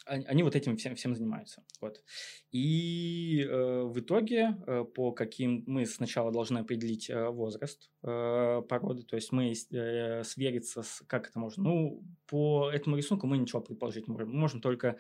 они 0.07 0.43
вот 0.43 0.57
этим 0.57 0.77
всем, 0.77 0.95
всем 0.95 1.15
занимаются. 1.15 1.63
Вот. 1.81 2.03
И 2.51 3.47
э, 3.49 3.83
в 3.83 3.99
итоге, 4.01 4.57
э, 4.67 4.85
по 4.85 5.13
каким 5.13 5.65
мы 5.67 5.87
сначала 5.87 6.33
должны 6.33 6.59
определить 6.59 7.09
э, 7.09 7.29
возраст 7.29 7.91
э, 8.03 8.63
породы, 8.69 9.03
то 9.03 9.17
есть 9.17 9.33
мы 9.33 9.53
э, 9.53 10.25
свериться 10.25 10.83
с, 10.83 11.03
как 11.07 11.29
это 11.29 11.39
можно. 11.39 11.63
Ну, 11.63 12.05
по 12.27 12.71
этому 12.71 12.97
рисунку 12.97 13.27
мы 13.27 13.39
ничего 13.39 13.61
предположить 13.61 14.09
не 14.09 14.13
можем. 14.13 14.31
Мы 14.31 14.39
можем 14.39 14.61
только 14.61 14.97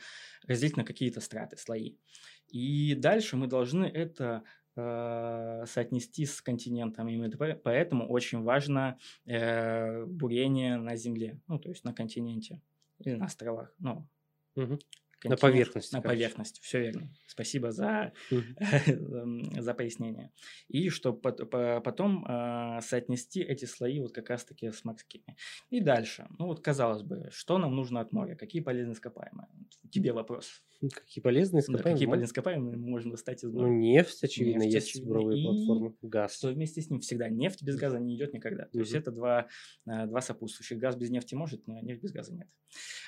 разделить 0.46 0.76
на 0.76 0.84
какие-то 0.84 1.20
страты, 1.20 1.56
слои. 1.56 1.96
И 2.48 2.94
дальше 2.94 3.36
мы 3.36 3.46
должны 3.46 3.86
это 3.86 4.44
э, 4.76 5.64
соотнести 5.66 6.26
с 6.26 6.40
континентами. 6.40 7.12
И 7.12 7.54
поэтому 7.54 8.08
очень 8.08 8.42
важно 8.42 8.98
э, 9.26 10.04
бурение 10.04 10.76
на 10.76 10.96
Земле, 10.96 11.40
ну, 11.48 11.58
то 11.58 11.70
есть 11.70 11.84
на 11.84 11.92
континенте 11.92 12.60
или 12.98 13.14
на 13.14 13.26
островах. 13.26 13.74
Ну, 13.78 14.06
Mm-hmm. 14.56 14.74
На 15.24 15.36
поверхности. 15.36 15.94
На 15.94 16.02
короче. 16.02 16.16
поверхности, 16.16 16.60
все 16.62 16.80
верно. 16.80 17.10
Спасибо 17.26 17.72
за, 17.72 18.12
за 18.30 19.74
пояснение. 19.74 20.32
И 20.68 20.88
чтобы 20.88 21.20
потом 21.20 22.24
э, 22.26 22.80
соотнести 22.80 23.42
эти 23.42 23.64
слои 23.64 24.00
вот 24.00 24.12
как 24.12 24.30
раз-таки 24.30 24.70
с 24.70 24.84
морскими. 24.84 25.36
И 25.70 25.80
дальше. 25.80 26.26
Ну 26.38 26.46
вот 26.46 26.60
казалось 26.60 27.02
бы, 27.02 27.28
что 27.30 27.58
нам 27.58 27.74
нужно 27.74 28.00
от 28.00 28.12
моря? 28.12 28.34
Какие 28.36 28.62
полезные 28.62 28.94
ископаемые? 28.94 29.48
Тебе 29.90 30.12
вопрос. 30.12 30.62
Какие 30.90 31.22
полезные 31.22 31.60
ископаемые? 31.60 31.84
Да, 31.84 31.92
какие 31.92 32.08
полезные 32.08 32.26
ископаемые 32.26 32.76
мы 32.76 32.88
можем 32.88 33.12
достать 33.12 33.44
из 33.44 33.52
моря? 33.52 33.66
Ну, 33.66 33.72
нефть, 33.78 34.24
очевидно, 34.24 34.62
нефть, 34.62 34.94
есть 34.94 35.04
буровые 35.04 35.40
и 35.40 35.44
платформы. 35.44 35.94
Газ. 36.02 36.36
Что 36.36 36.48
вместе 36.48 36.80
с 36.80 36.90
ним 36.90 37.00
всегда 37.00 37.28
нефть 37.28 37.62
без 37.62 37.76
газа 37.76 38.00
не 38.00 38.16
идет 38.16 38.32
никогда. 38.32 38.64
То 38.64 38.80
есть 38.80 38.92
это 38.92 39.12
два, 39.12 39.46
э, 39.86 40.06
два 40.06 40.20
сопутствующих. 40.20 40.78
Газ 40.78 40.96
без 40.96 41.10
нефти 41.10 41.34
может, 41.34 41.66
но 41.68 41.78
нефть 41.80 42.02
без 42.02 42.12
газа 42.12 42.34
нет. 42.34 42.48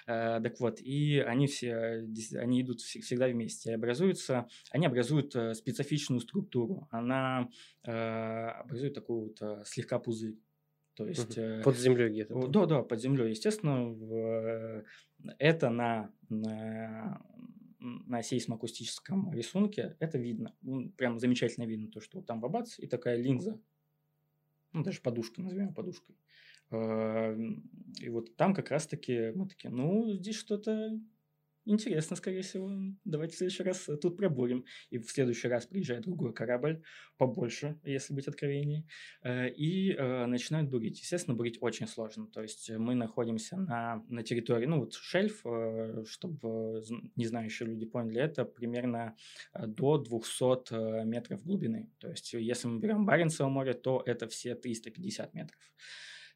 Э, 0.07 0.41
так 0.41 0.61
вот, 0.61 0.81
и 0.81 1.19
они 1.19 1.47
все, 1.47 2.04
они 2.37 2.63
идут 2.63 2.81
всегда 2.81 3.29
вместе. 3.29 3.75
Образуются, 3.75 4.49
они 4.71 4.87
образуют 4.87 5.35
э, 5.37 5.55
специфичную 5.55 6.21
структуру. 6.21 6.89
Она 6.91 7.49
образует 7.83 8.95
такую 8.95 9.33
вот 9.39 9.67
слегка 9.67 9.99
пузырь. 9.99 10.39
То 10.95 11.07
есть, 11.07 11.39
под 11.65 11.77
землей 11.77 12.09
где-то. 12.09 12.47
Да, 12.47 12.67
да, 12.67 12.83
под 12.83 13.01
землей. 13.01 13.31
Естественно, 13.31 14.85
это 15.39 15.71
на, 15.71 16.11
на 16.29 17.21
на 17.85 18.23
сейсмоакустическом 18.23 19.33
рисунке 19.33 19.97
это 20.01 20.19
видно. 20.19 20.55
Прям 20.97 21.19
замечательно 21.19 21.65
видно 21.65 21.91
то, 21.91 22.01
что 22.01 22.23
там 22.23 22.41
бабац 22.41 22.79
и 22.79 22.87
такая 22.87 23.17
линза. 23.17 23.61
Ну, 24.73 24.83
даже 24.83 25.01
подушка, 25.01 25.41
назовем 25.41 25.75
подушкой. 25.75 26.17
И 26.71 28.09
вот 28.09 28.35
там 28.37 28.55
как 28.55 28.71
раз-таки 28.71 29.33
мы 29.35 29.47
такие, 29.47 29.71
ну, 29.71 30.13
здесь 30.15 30.37
что-то 30.37 30.99
Интересно, 31.67 32.17
скорее 32.17 32.43
всего. 32.43 32.71
Давайте 33.05 33.35
в 33.35 33.39
следующий 33.39 33.63
раз 33.63 33.89
э, 33.89 33.97
тут 33.97 34.19
пробурим. 34.19 34.65
И 34.91 34.99
в 34.99 35.09
следующий 35.11 35.49
раз 35.49 35.67
приезжает 35.67 36.03
другой 36.03 36.35
корабль, 36.35 36.83
побольше, 37.17 37.81
если 37.85 38.13
быть 38.13 38.29
откровенней, 38.29 38.87
э, 39.23 39.49
и 39.49 39.93
э, 39.93 40.27
начинают 40.27 40.69
бурить. 40.69 41.01
Естественно, 41.01 41.35
бурить 41.35 41.57
очень 41.63 41.87
сложно. 41.87 42.27
То 42.27 42.43
есть 42.43 42.71
мы 42.71 42.95
находимся 42.95 43.57
на, 43.57 44.05
на 44.09 44.23
территории, 44.23 44.67
ну 44.67 44.81
вот 44.81 44.93
шельф, 44.93 45.43
чтобы 46.07 46.83
не 47.17 47.27
знающие 47.27 47.67
люди 47.69 47.87
поняли, 47.87 48.21
это 48.21 48.45
примерно 48.45 49.17
до 49.55 49.99
200 49.99 51.05
метров 51.05 51.43
глубины. 51.43 51.91
То 51.99 52.11
есть 52.11 52.35
если 52.35 52.69
мы 52.69 52.79
берем 52.79 53.07
Баренцево 53.07 53.49
море, 53.49 53.73
то 53.73 54.03
это 54.05 54.29
все 54.29 54.55
350 54.55 55.35
метров. 55.35 55.61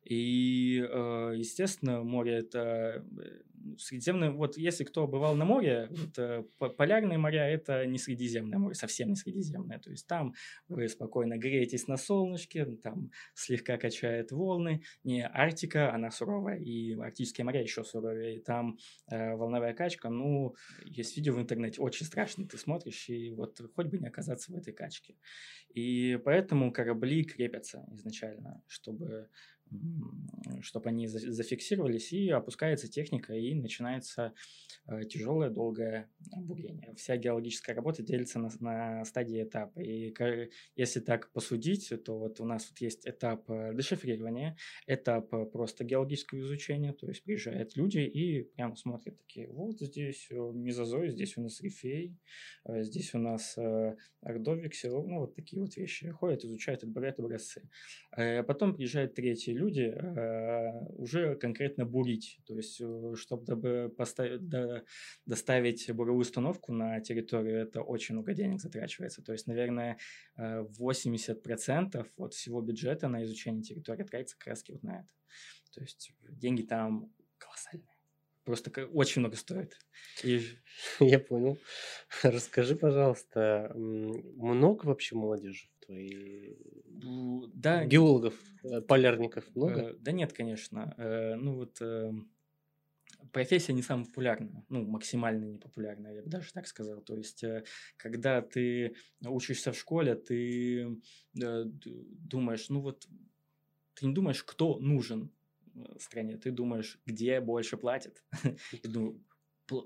И, 0.08 0.76
естественно, 1.36 2.02
море 2.02 2.38
это 2.38 3.04
Средиземное, 3.76 4.30
вот 4.30 4.56
если 4.56 4.84
кто 4.84 5.06
бывал 5.06 5.34
на 5.34 5.44
море, 5.44 5.88
вот, 5.90 6.18
э, 6.18 6.44
полярные 6.76 7.18
моря– 7.18 7.48
это 7.50 7.86
не 7.86 7.98
Средиземное 7.98 8.58
море, 8.58 8.74
совсем 8.74 9.08
не 9.08 9.16
Средиземное. 9.16 9.78
То 9.78 9.90
есть 9.90 10.06
там 10.06 10.34
вы 10.68 10.88
спокойно 10.88 11.36
греетесь 11.36 11.86
на 11.88 11.96
солнышке, 11.96 12.64
там 12.64 13.10
слегка 13.34 13.76
качает 13.76 14.32
волны. 14.32 14.82
Не 15.04 15.26
Арктика, 15.26 15.92
она 15.92 16.10
суровая, 16.10 16.58
и 16.58 16.94
арктические 16.94 17.44
моря 17.44 17.62
еще 17.62 17.84
суровее. 17.84 18.36
И 18.36 18.40
там 18.40 18.78
э, 19.10 19.34
волновая 19.34 19.74
качка, 19.74 20.08
ну, 20.08 20.54
есть 20.84 21.16
видео 21.16 21.34
в 21.34 21.40
интернете, 21.40 21.80
очень 21.80 22.06
страшно, 22.06 22.46
ты 22.46 22.58
смотришь, 22.58 23.08
и 23.08 23.30
вот 23.32 23.60
хоть 23.74 23.86
бы 23.86 23.98
не 23.98 24.06
оказаться 24.06 24.52
в 24.52 24.56
этой 24.56 24.72
качке. 24.72 25.16
И 25.74 26.18
поэтому 26.24 26.72
корабли 26.72 27.24
крепятся 27.24 27.86
изначально, 27.92 28.62
чтобы 28.66 29.28
чтобы 30.62 30.88
они 30.90 31.06
зафиксировались, 31.06 32.12
и 32.12 32.30
опускается 32.30 32.88
техника, 32.88 33.34
и 33.34 33.54
начинается 33.54 34.32
э, 34.86 35.04
тяжелое, 35.04 35.50
долгое 35.50 36.08
бурение. 36.36 36.94
Вся 36.96 37.16
геологическая 37.16 37.74
работа 37.74 38.02
делится 38.02 38.38
на, 38.38 38.50
на 38.60 39.04
стадии 39.04 39.42
этапа. 39.42 39.80
И 39.80 40.14
если 40.76 41.00
так 41.00 41.30
посудить, 41.32 41.92
то 42.04 42.18
вот 42.18 42.40
у 42.40 42.44
нас 42.44 42.68
вот 42.70 42.78
есть 42.80 43.06
этап 43.06 43.48
э, 43.50 43.74
дешифрирования, 43.74 44.56
этап 44.86 45.32
э, 45.34 45.44
просто 45.46 45.84
геологического 45.84 46.40
изучения, 46.40 46.92
то 46.92 47.08
есть 47.08 47.22
приезжают 47.22 47.76
люди 47.76 47.98
и 47.98 48.42
прямо 48.42 48.76
смотрят 48.76 49.18
такие, 49.18 49.48
вот 49.48 49.80
здесь 49.80 50.28
мезозой, 50.30 51.10
здесь 51.10 51.36
у 51.36 51.42
нас 51.42 51.60
рифей, 51.60 52.16
здесь 52.66 53.14
у 53.14 53.18
нас 53.18 53.56
ордовик, 54.20 54.72
ну 54.84 55.20
вот 55.20 55.34
такие 55.34 55.60
вот 55.60 55.76
вещи. 55.76 56.10
Ходят, 56.10 56.44
изучают, 56.44 56.82
отбирают 56.82 57.18
образцы. 57.18 57.68
Потом 58.46 58.74
приезжают 58.74 59.14
третьи 59.14 59.52
люди, 59.58 59.94
Э, 60.18 60.84
уже 60.96 61.36
конкретно 61.36 61.84
бурить. 61.84 62.40
То 62.46 62.54
есть, 62.54 62.80
э, 62.80 63.14
чтобы 63.16 63.92
поставить, 63.96 64.42
доставить 65.26 65.90
буровую 65.92 66.22
установку 66.22 66.72
на 66.72 67.00
территорию, 67.00 67.60
это 67.60 67.82
очень 67.82 68.14
много 68.14 68.34
денег 68.34 68.60
затрачивается. 68.60 69.22
То 69.22 69.32
есть, 69.32 69.46
наверное, 69.46 69.98
80% 70.36 72.06
э, 72.06 72.10
от 72.16 72.34
всего 72.34 72.60
бюджета 72.60 73.08
на 73.08 73.22
изучение 73.24 73.62
территории 73.62 74.04
тратится 74.04 74.36
как 74.38 74.48
раз 74.48 74.64
вот 74.68 74.82
на 74.82 75.00
это. 75.00 75.08
То 75.74 75.80
есть, 75.80 76.12
деньги 76.28 76.62
там 76.62 77.12
колоссальные. 77.38 77.88
Просто 78.44 78.70
очень 78.86 79.20
много 79.20 79.36
стоит. 79.36 79.76
И... 80.24 80.40
Я 81.00 81.18
понял. 81.18 81.58
Расскажи, 82.22 82.76
пожалуйста, 82.76 83.72
много 83.74 84.86
вообще 84.86 85.16
молодежи 85.16 85.68
твоей 85.88 86.58
да. 87.54 87.84
Геологов, 87.86 88.34
э, 88.62 88.80
полярников 88.82 89.44
много? 89.54 89.80
Э, 89.80 89.94
да 89.98 90.12
нет, 90.12 90.32
конечно. 90.32 90.94
Э, 90.98 91.34
ну 91.34 91.54
вот 91.54 91.82
профессия 93.32 93.72
не 93.72 93.82
самая 93.82 94.06
популярная, 94.06 94.64
ну, 94.68 94.84
максимально 94.84 95.44
непопулярная, 95.44 96.14
я 96.14 96.22
бы 96.22 96.30
даже 96.30 96.52
так 96.52 96.66
сказал. 96.66 97.00
То 97.00 97.16
есть, 97.16 97.44
когда 97.96 98.42
ты 98.42 98.94
учишься 99.26 99.72
в 99.72 99.78
школе, 99.78 100.14
ты 100.14 100.98
думаешь, 101.34 102.68
ну 102.68 102.80
вот, 102.80 103.06
ты 103.94 104.06
не 104.06 104.14
думаешь, 104.14 104.44
кто 104.44 104.78
нужен 104.78 105.32
стране, 105.98 106.36
ты 106.36 106.50
думаешь, 106.50 107.00
где 107.06 107.40
больше 107.40 107.76
платят. 107.76 108.22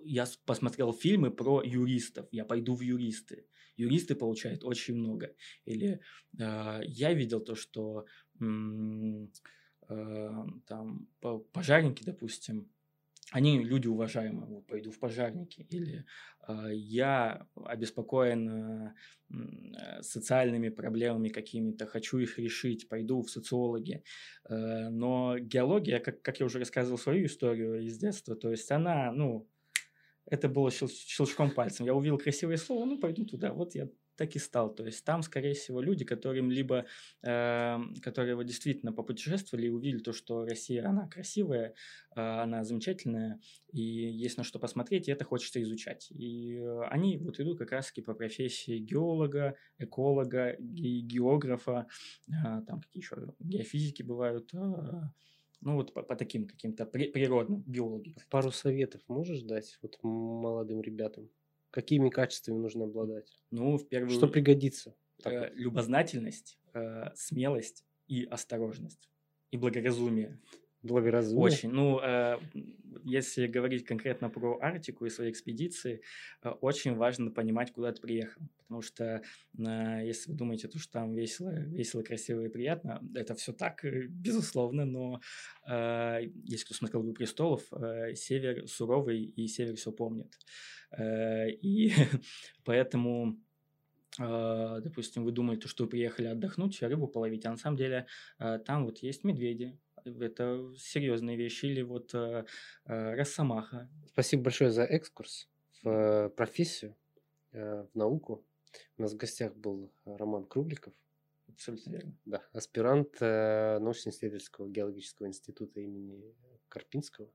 я 0.05 0.27
посмотрел 0.45 0.93
фильмы 0.93 1.31
про 1.31 1.62
юристов, 1.62 2.29
я 2.33 2.45
пойду 2.45 2.75
в 2.75 2.81
юристы. 2.81 3.47
Юристы 3.83 4.14
получают 4.14 4.64
очень 4.64 4.95
много. 4.95 5.35
Или 5.64 6.01
э, 6.38 6.81
я 6.87 7.12
видел 7.12 7.40
то, 7.40 7.55
что 7.55 8.07
э, 8.40 9.27
там 10.66 11.09
пожарники, 11.53 12.05
допустим, 12.05 12.68
они 13.33 13.64
люди 13.64 13.88
уважаемые, 13.88 14.47
вот, 14.47 14.66
пойду 14.66 14.90
в 14.90 14.99
пожарники. 14.99 15.66
Или 15.71 16.05
э, 16.49 16.71
я 16.75 17.47
обеспокоен 17.55 18.95
э, 19.31 20.03
социальными 20.03 20.68
проблемами 20.68 21.29
какими-то, 21.29 21.87
хочу 21.87 22.18
их 22.18 22.38
решить, 22.38 22.88
пойду 22.88 23.23
в 23.23 23.31
социологи. 23.31 24.05
Э, 24.49 24.90
но 24.90 25.38
геология, 25.38 25.99
как, 25.99 26.21
как 26.23 26.40
я 26.40 26.47
уже 26.47 26.59
рассказывал 26.59 26.99
свою 26.99 27.27
историю 27.27 27.81
из 27.81 27.97
детства, 27.99 28.37
то 28.37 28.51
есть 28.51 28.71
она, 28.71 29.12
ну, 29.12 29.49
это 30.33 30.49
было 30.49 30.71
щелчком 30.71 31.51
пальцем. 31.51 31.85
Я 31.85 31.95
увидел 31.95 32.16
красивое 32.16 32.57
слово, 32.57 32.87
ну, 32.87 32.99
пойду 32.99 33.27
туда. 33.27 33.53
Вот 33.53 33.75
я 33.75 33.90
так 34.16 34.35
и 34.35 34.38
стал. 34.38 34.75
То 34.75 34.87
есть 34.87 35.05
там, 35.05 35.23
скорее 35.23 35.53
всего, 35.53 35.83
люди, 35.83 36.07
которым 36.07 36.51
либо, 36.51 36.87
э, 37.23 37.79
которые 38.01 38.35
вот 38.35 38.47
действительно 38.47 38.95
попутешествовали 38.95 39.66
и 39.66 39.71
увидели 39.71 39.99
то, 39.99 40.14
что 40.14 40.47
Россия, 40.47 40.88
она 40.88 41.07
красивая, 41.07 41.75
э, 42.16 42.21
она 42.21 42.64
замечательная, 42.64 43.40
и 43.73 43.83
есть 43.83 44.38
на 44.38 44.45
что 44.45 44.59
посмотреть, 44.59 45.09
и 45.09 45.12
это 45.12 45.25
хочется 45.27 45.61
изучать. 45.62 46.11
И 46.11 46.57
э, 46.57 46.81
они 46.88 47.18
вот 47.18 47.38
идут 47.38 47.59
как 47.59 47.73
раз-таки 47.73 48.01
по 48.01 48.14
профессии 48.14 48.79
геолога, 48.79 49.57
эколога, 49.79 50.57
ге- 50.59 51.01
географа, 51.01 51.88
э, 52.29 52.62
там 52.66 52.81
какие 52.81 53.03
еще 53.03 53.35
геофизики 53.38 54.03
бывают, 54.03 54.55
э, 54.55 55.03
ну, 55.62 55.77
вот 55.77 55.94
по, 55.94 56.03
по 56.03 56.16
таким 56.16 56.46
каким-то 56.46 56.85
при, 56.85 57.11
природным 57.11 57.62
биологам. 57.62 58.14
Пару 58.29 58.51
советов 58.51 59.01
можешь 59.09 59.42
дать 59.42 59.79
вот 59.81 59.98
молодым 60.03 60.81
ребятам? 60.83 61.31
Какими 61.70 62.11
качествами 62.11 62.59
нужно 62.59 62.85
обладать? 62.85 63.40
Ну, 63.51 63.79
в 63.79 63.88
первую 63.88 64.11
Что 64.11 64.29
пригодится? 64.29 64.94
Э, 65.25 65.51
любознательность, 65.55 66.59
э, 66.75 67.14
смелость 67.14 67.85
и 68.09 68.25
осторожность. 68.25 69.09
И 69.53 69.57
благоразумие. 69.57 70.40
Благоразумие? 70.83 71.45
Очень. 71.45 71.71
Ну, 71.71 72.01
э, 72.01 72.38
если 73.05 73.47
говорить 73.47 73.85
конкретно 73.85 74.29
про 74.31 74.59
Арктику 74.61 75.07
и 75.07 75.11
свои 75.11 75.31
экспедиции, 75.31 76.03
э, 76.42 76.49
очень 76.49 76.97
важно 76.97 77.31
понимать, 77.31 77.73
куда 77.73 77.92
ты 77.92 78.01
приехал. 78.01 78.42
Потому 78.59 78.83
что 78.83 79.23
э, 79.59 80.01
если 80.05 80.33
вы 80.33 80.37
думаете, 80.37 80.66
то, 80.68 80.79
что 80.79 80.92
там 80.92 81.14
весело, 81.14 81.51
весело, 81.51 82.03
красиво 82.03 82.40
и 82.45 82.49
приятно, 82.49 83.01
это 83.14 83.35
все 83.37 83.53
так, 83.53 83.85
э, 83.85 84.07
безусловно, 84.09 84.85
но 84.85 85.21
э, 85.68 86.23
если 86.45 86.64
кто 86.64 86.75
смотрел 86.75 87.03
«Игру 87.03 87.12
престолов», 87.12 87.62
э, 87.73 88.14
север 88.14 88.66
суровый 88.66 89.23
и 89.23 89.47
север 89.47 89.77
все 89.77 89.92
помнит. 89.92 90.37
Э, 90.97 91.49
и 91.51 91.92
поэтому 92.64 93.38
Uh, 94.21 94.81
допустим, 94.83 95.25
вы 95.25 95.33
думаете, 95.33 95.68
что 95.68 95.85
вы 95.85 95.90
приехали 95.90 96.27
отдохнуть, 96.27 96.83
рыбу 96.83 97.09
половить, 97.09 97.47
а 97.47 97.51
на 97.51 97.57
самом 97.57 97.79
деле 97.79 98.07
uh, 98.38 98.59
там 98.59 98.85
вот 98.85 98.99
есть 98.99 99.25
медведи, 99.25 99.79
это 100.05 100.75
серьезные 100.79 101.37
вещи, 101.37 101.67
или 101.67 101.83
вот 101.83 102.15
э, 102.15 102.45
э, 102.87 103.15
Росомаха. 103.15 103.88
Спасибо 104.09 104.45
большое 104.45 104.71
за 104.71 104.85
экскурс 104.85 105.49
в 105.83 105.88
э, 105.88 106.31
профессию, 106.31 106.97
э, 107.53 107.87
в 107.93 107.95
науку. 107.95 108.45
У 108.97 109.03
нас 109.03 109.12
в 109.12 109.17
гостях 109.17 109.55
был 109.55 109.93
Роман 110.05 110.45
Кругликов. 110.47 110.95
Абсолютно 111.49 111.91
верно. 111.91 112.17
Да, 112.25 112.43
аспирант 112.53 113.17
э, 113.21 113.79
научно-исследовательского 113.79 114.69
геологического 114.69 115.27
института 115.27 115.81
имени 115.81 116.35
Карпинского. 116.69 117.31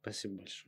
Спасибо 0.00 0.36
большое. 0.36 0.64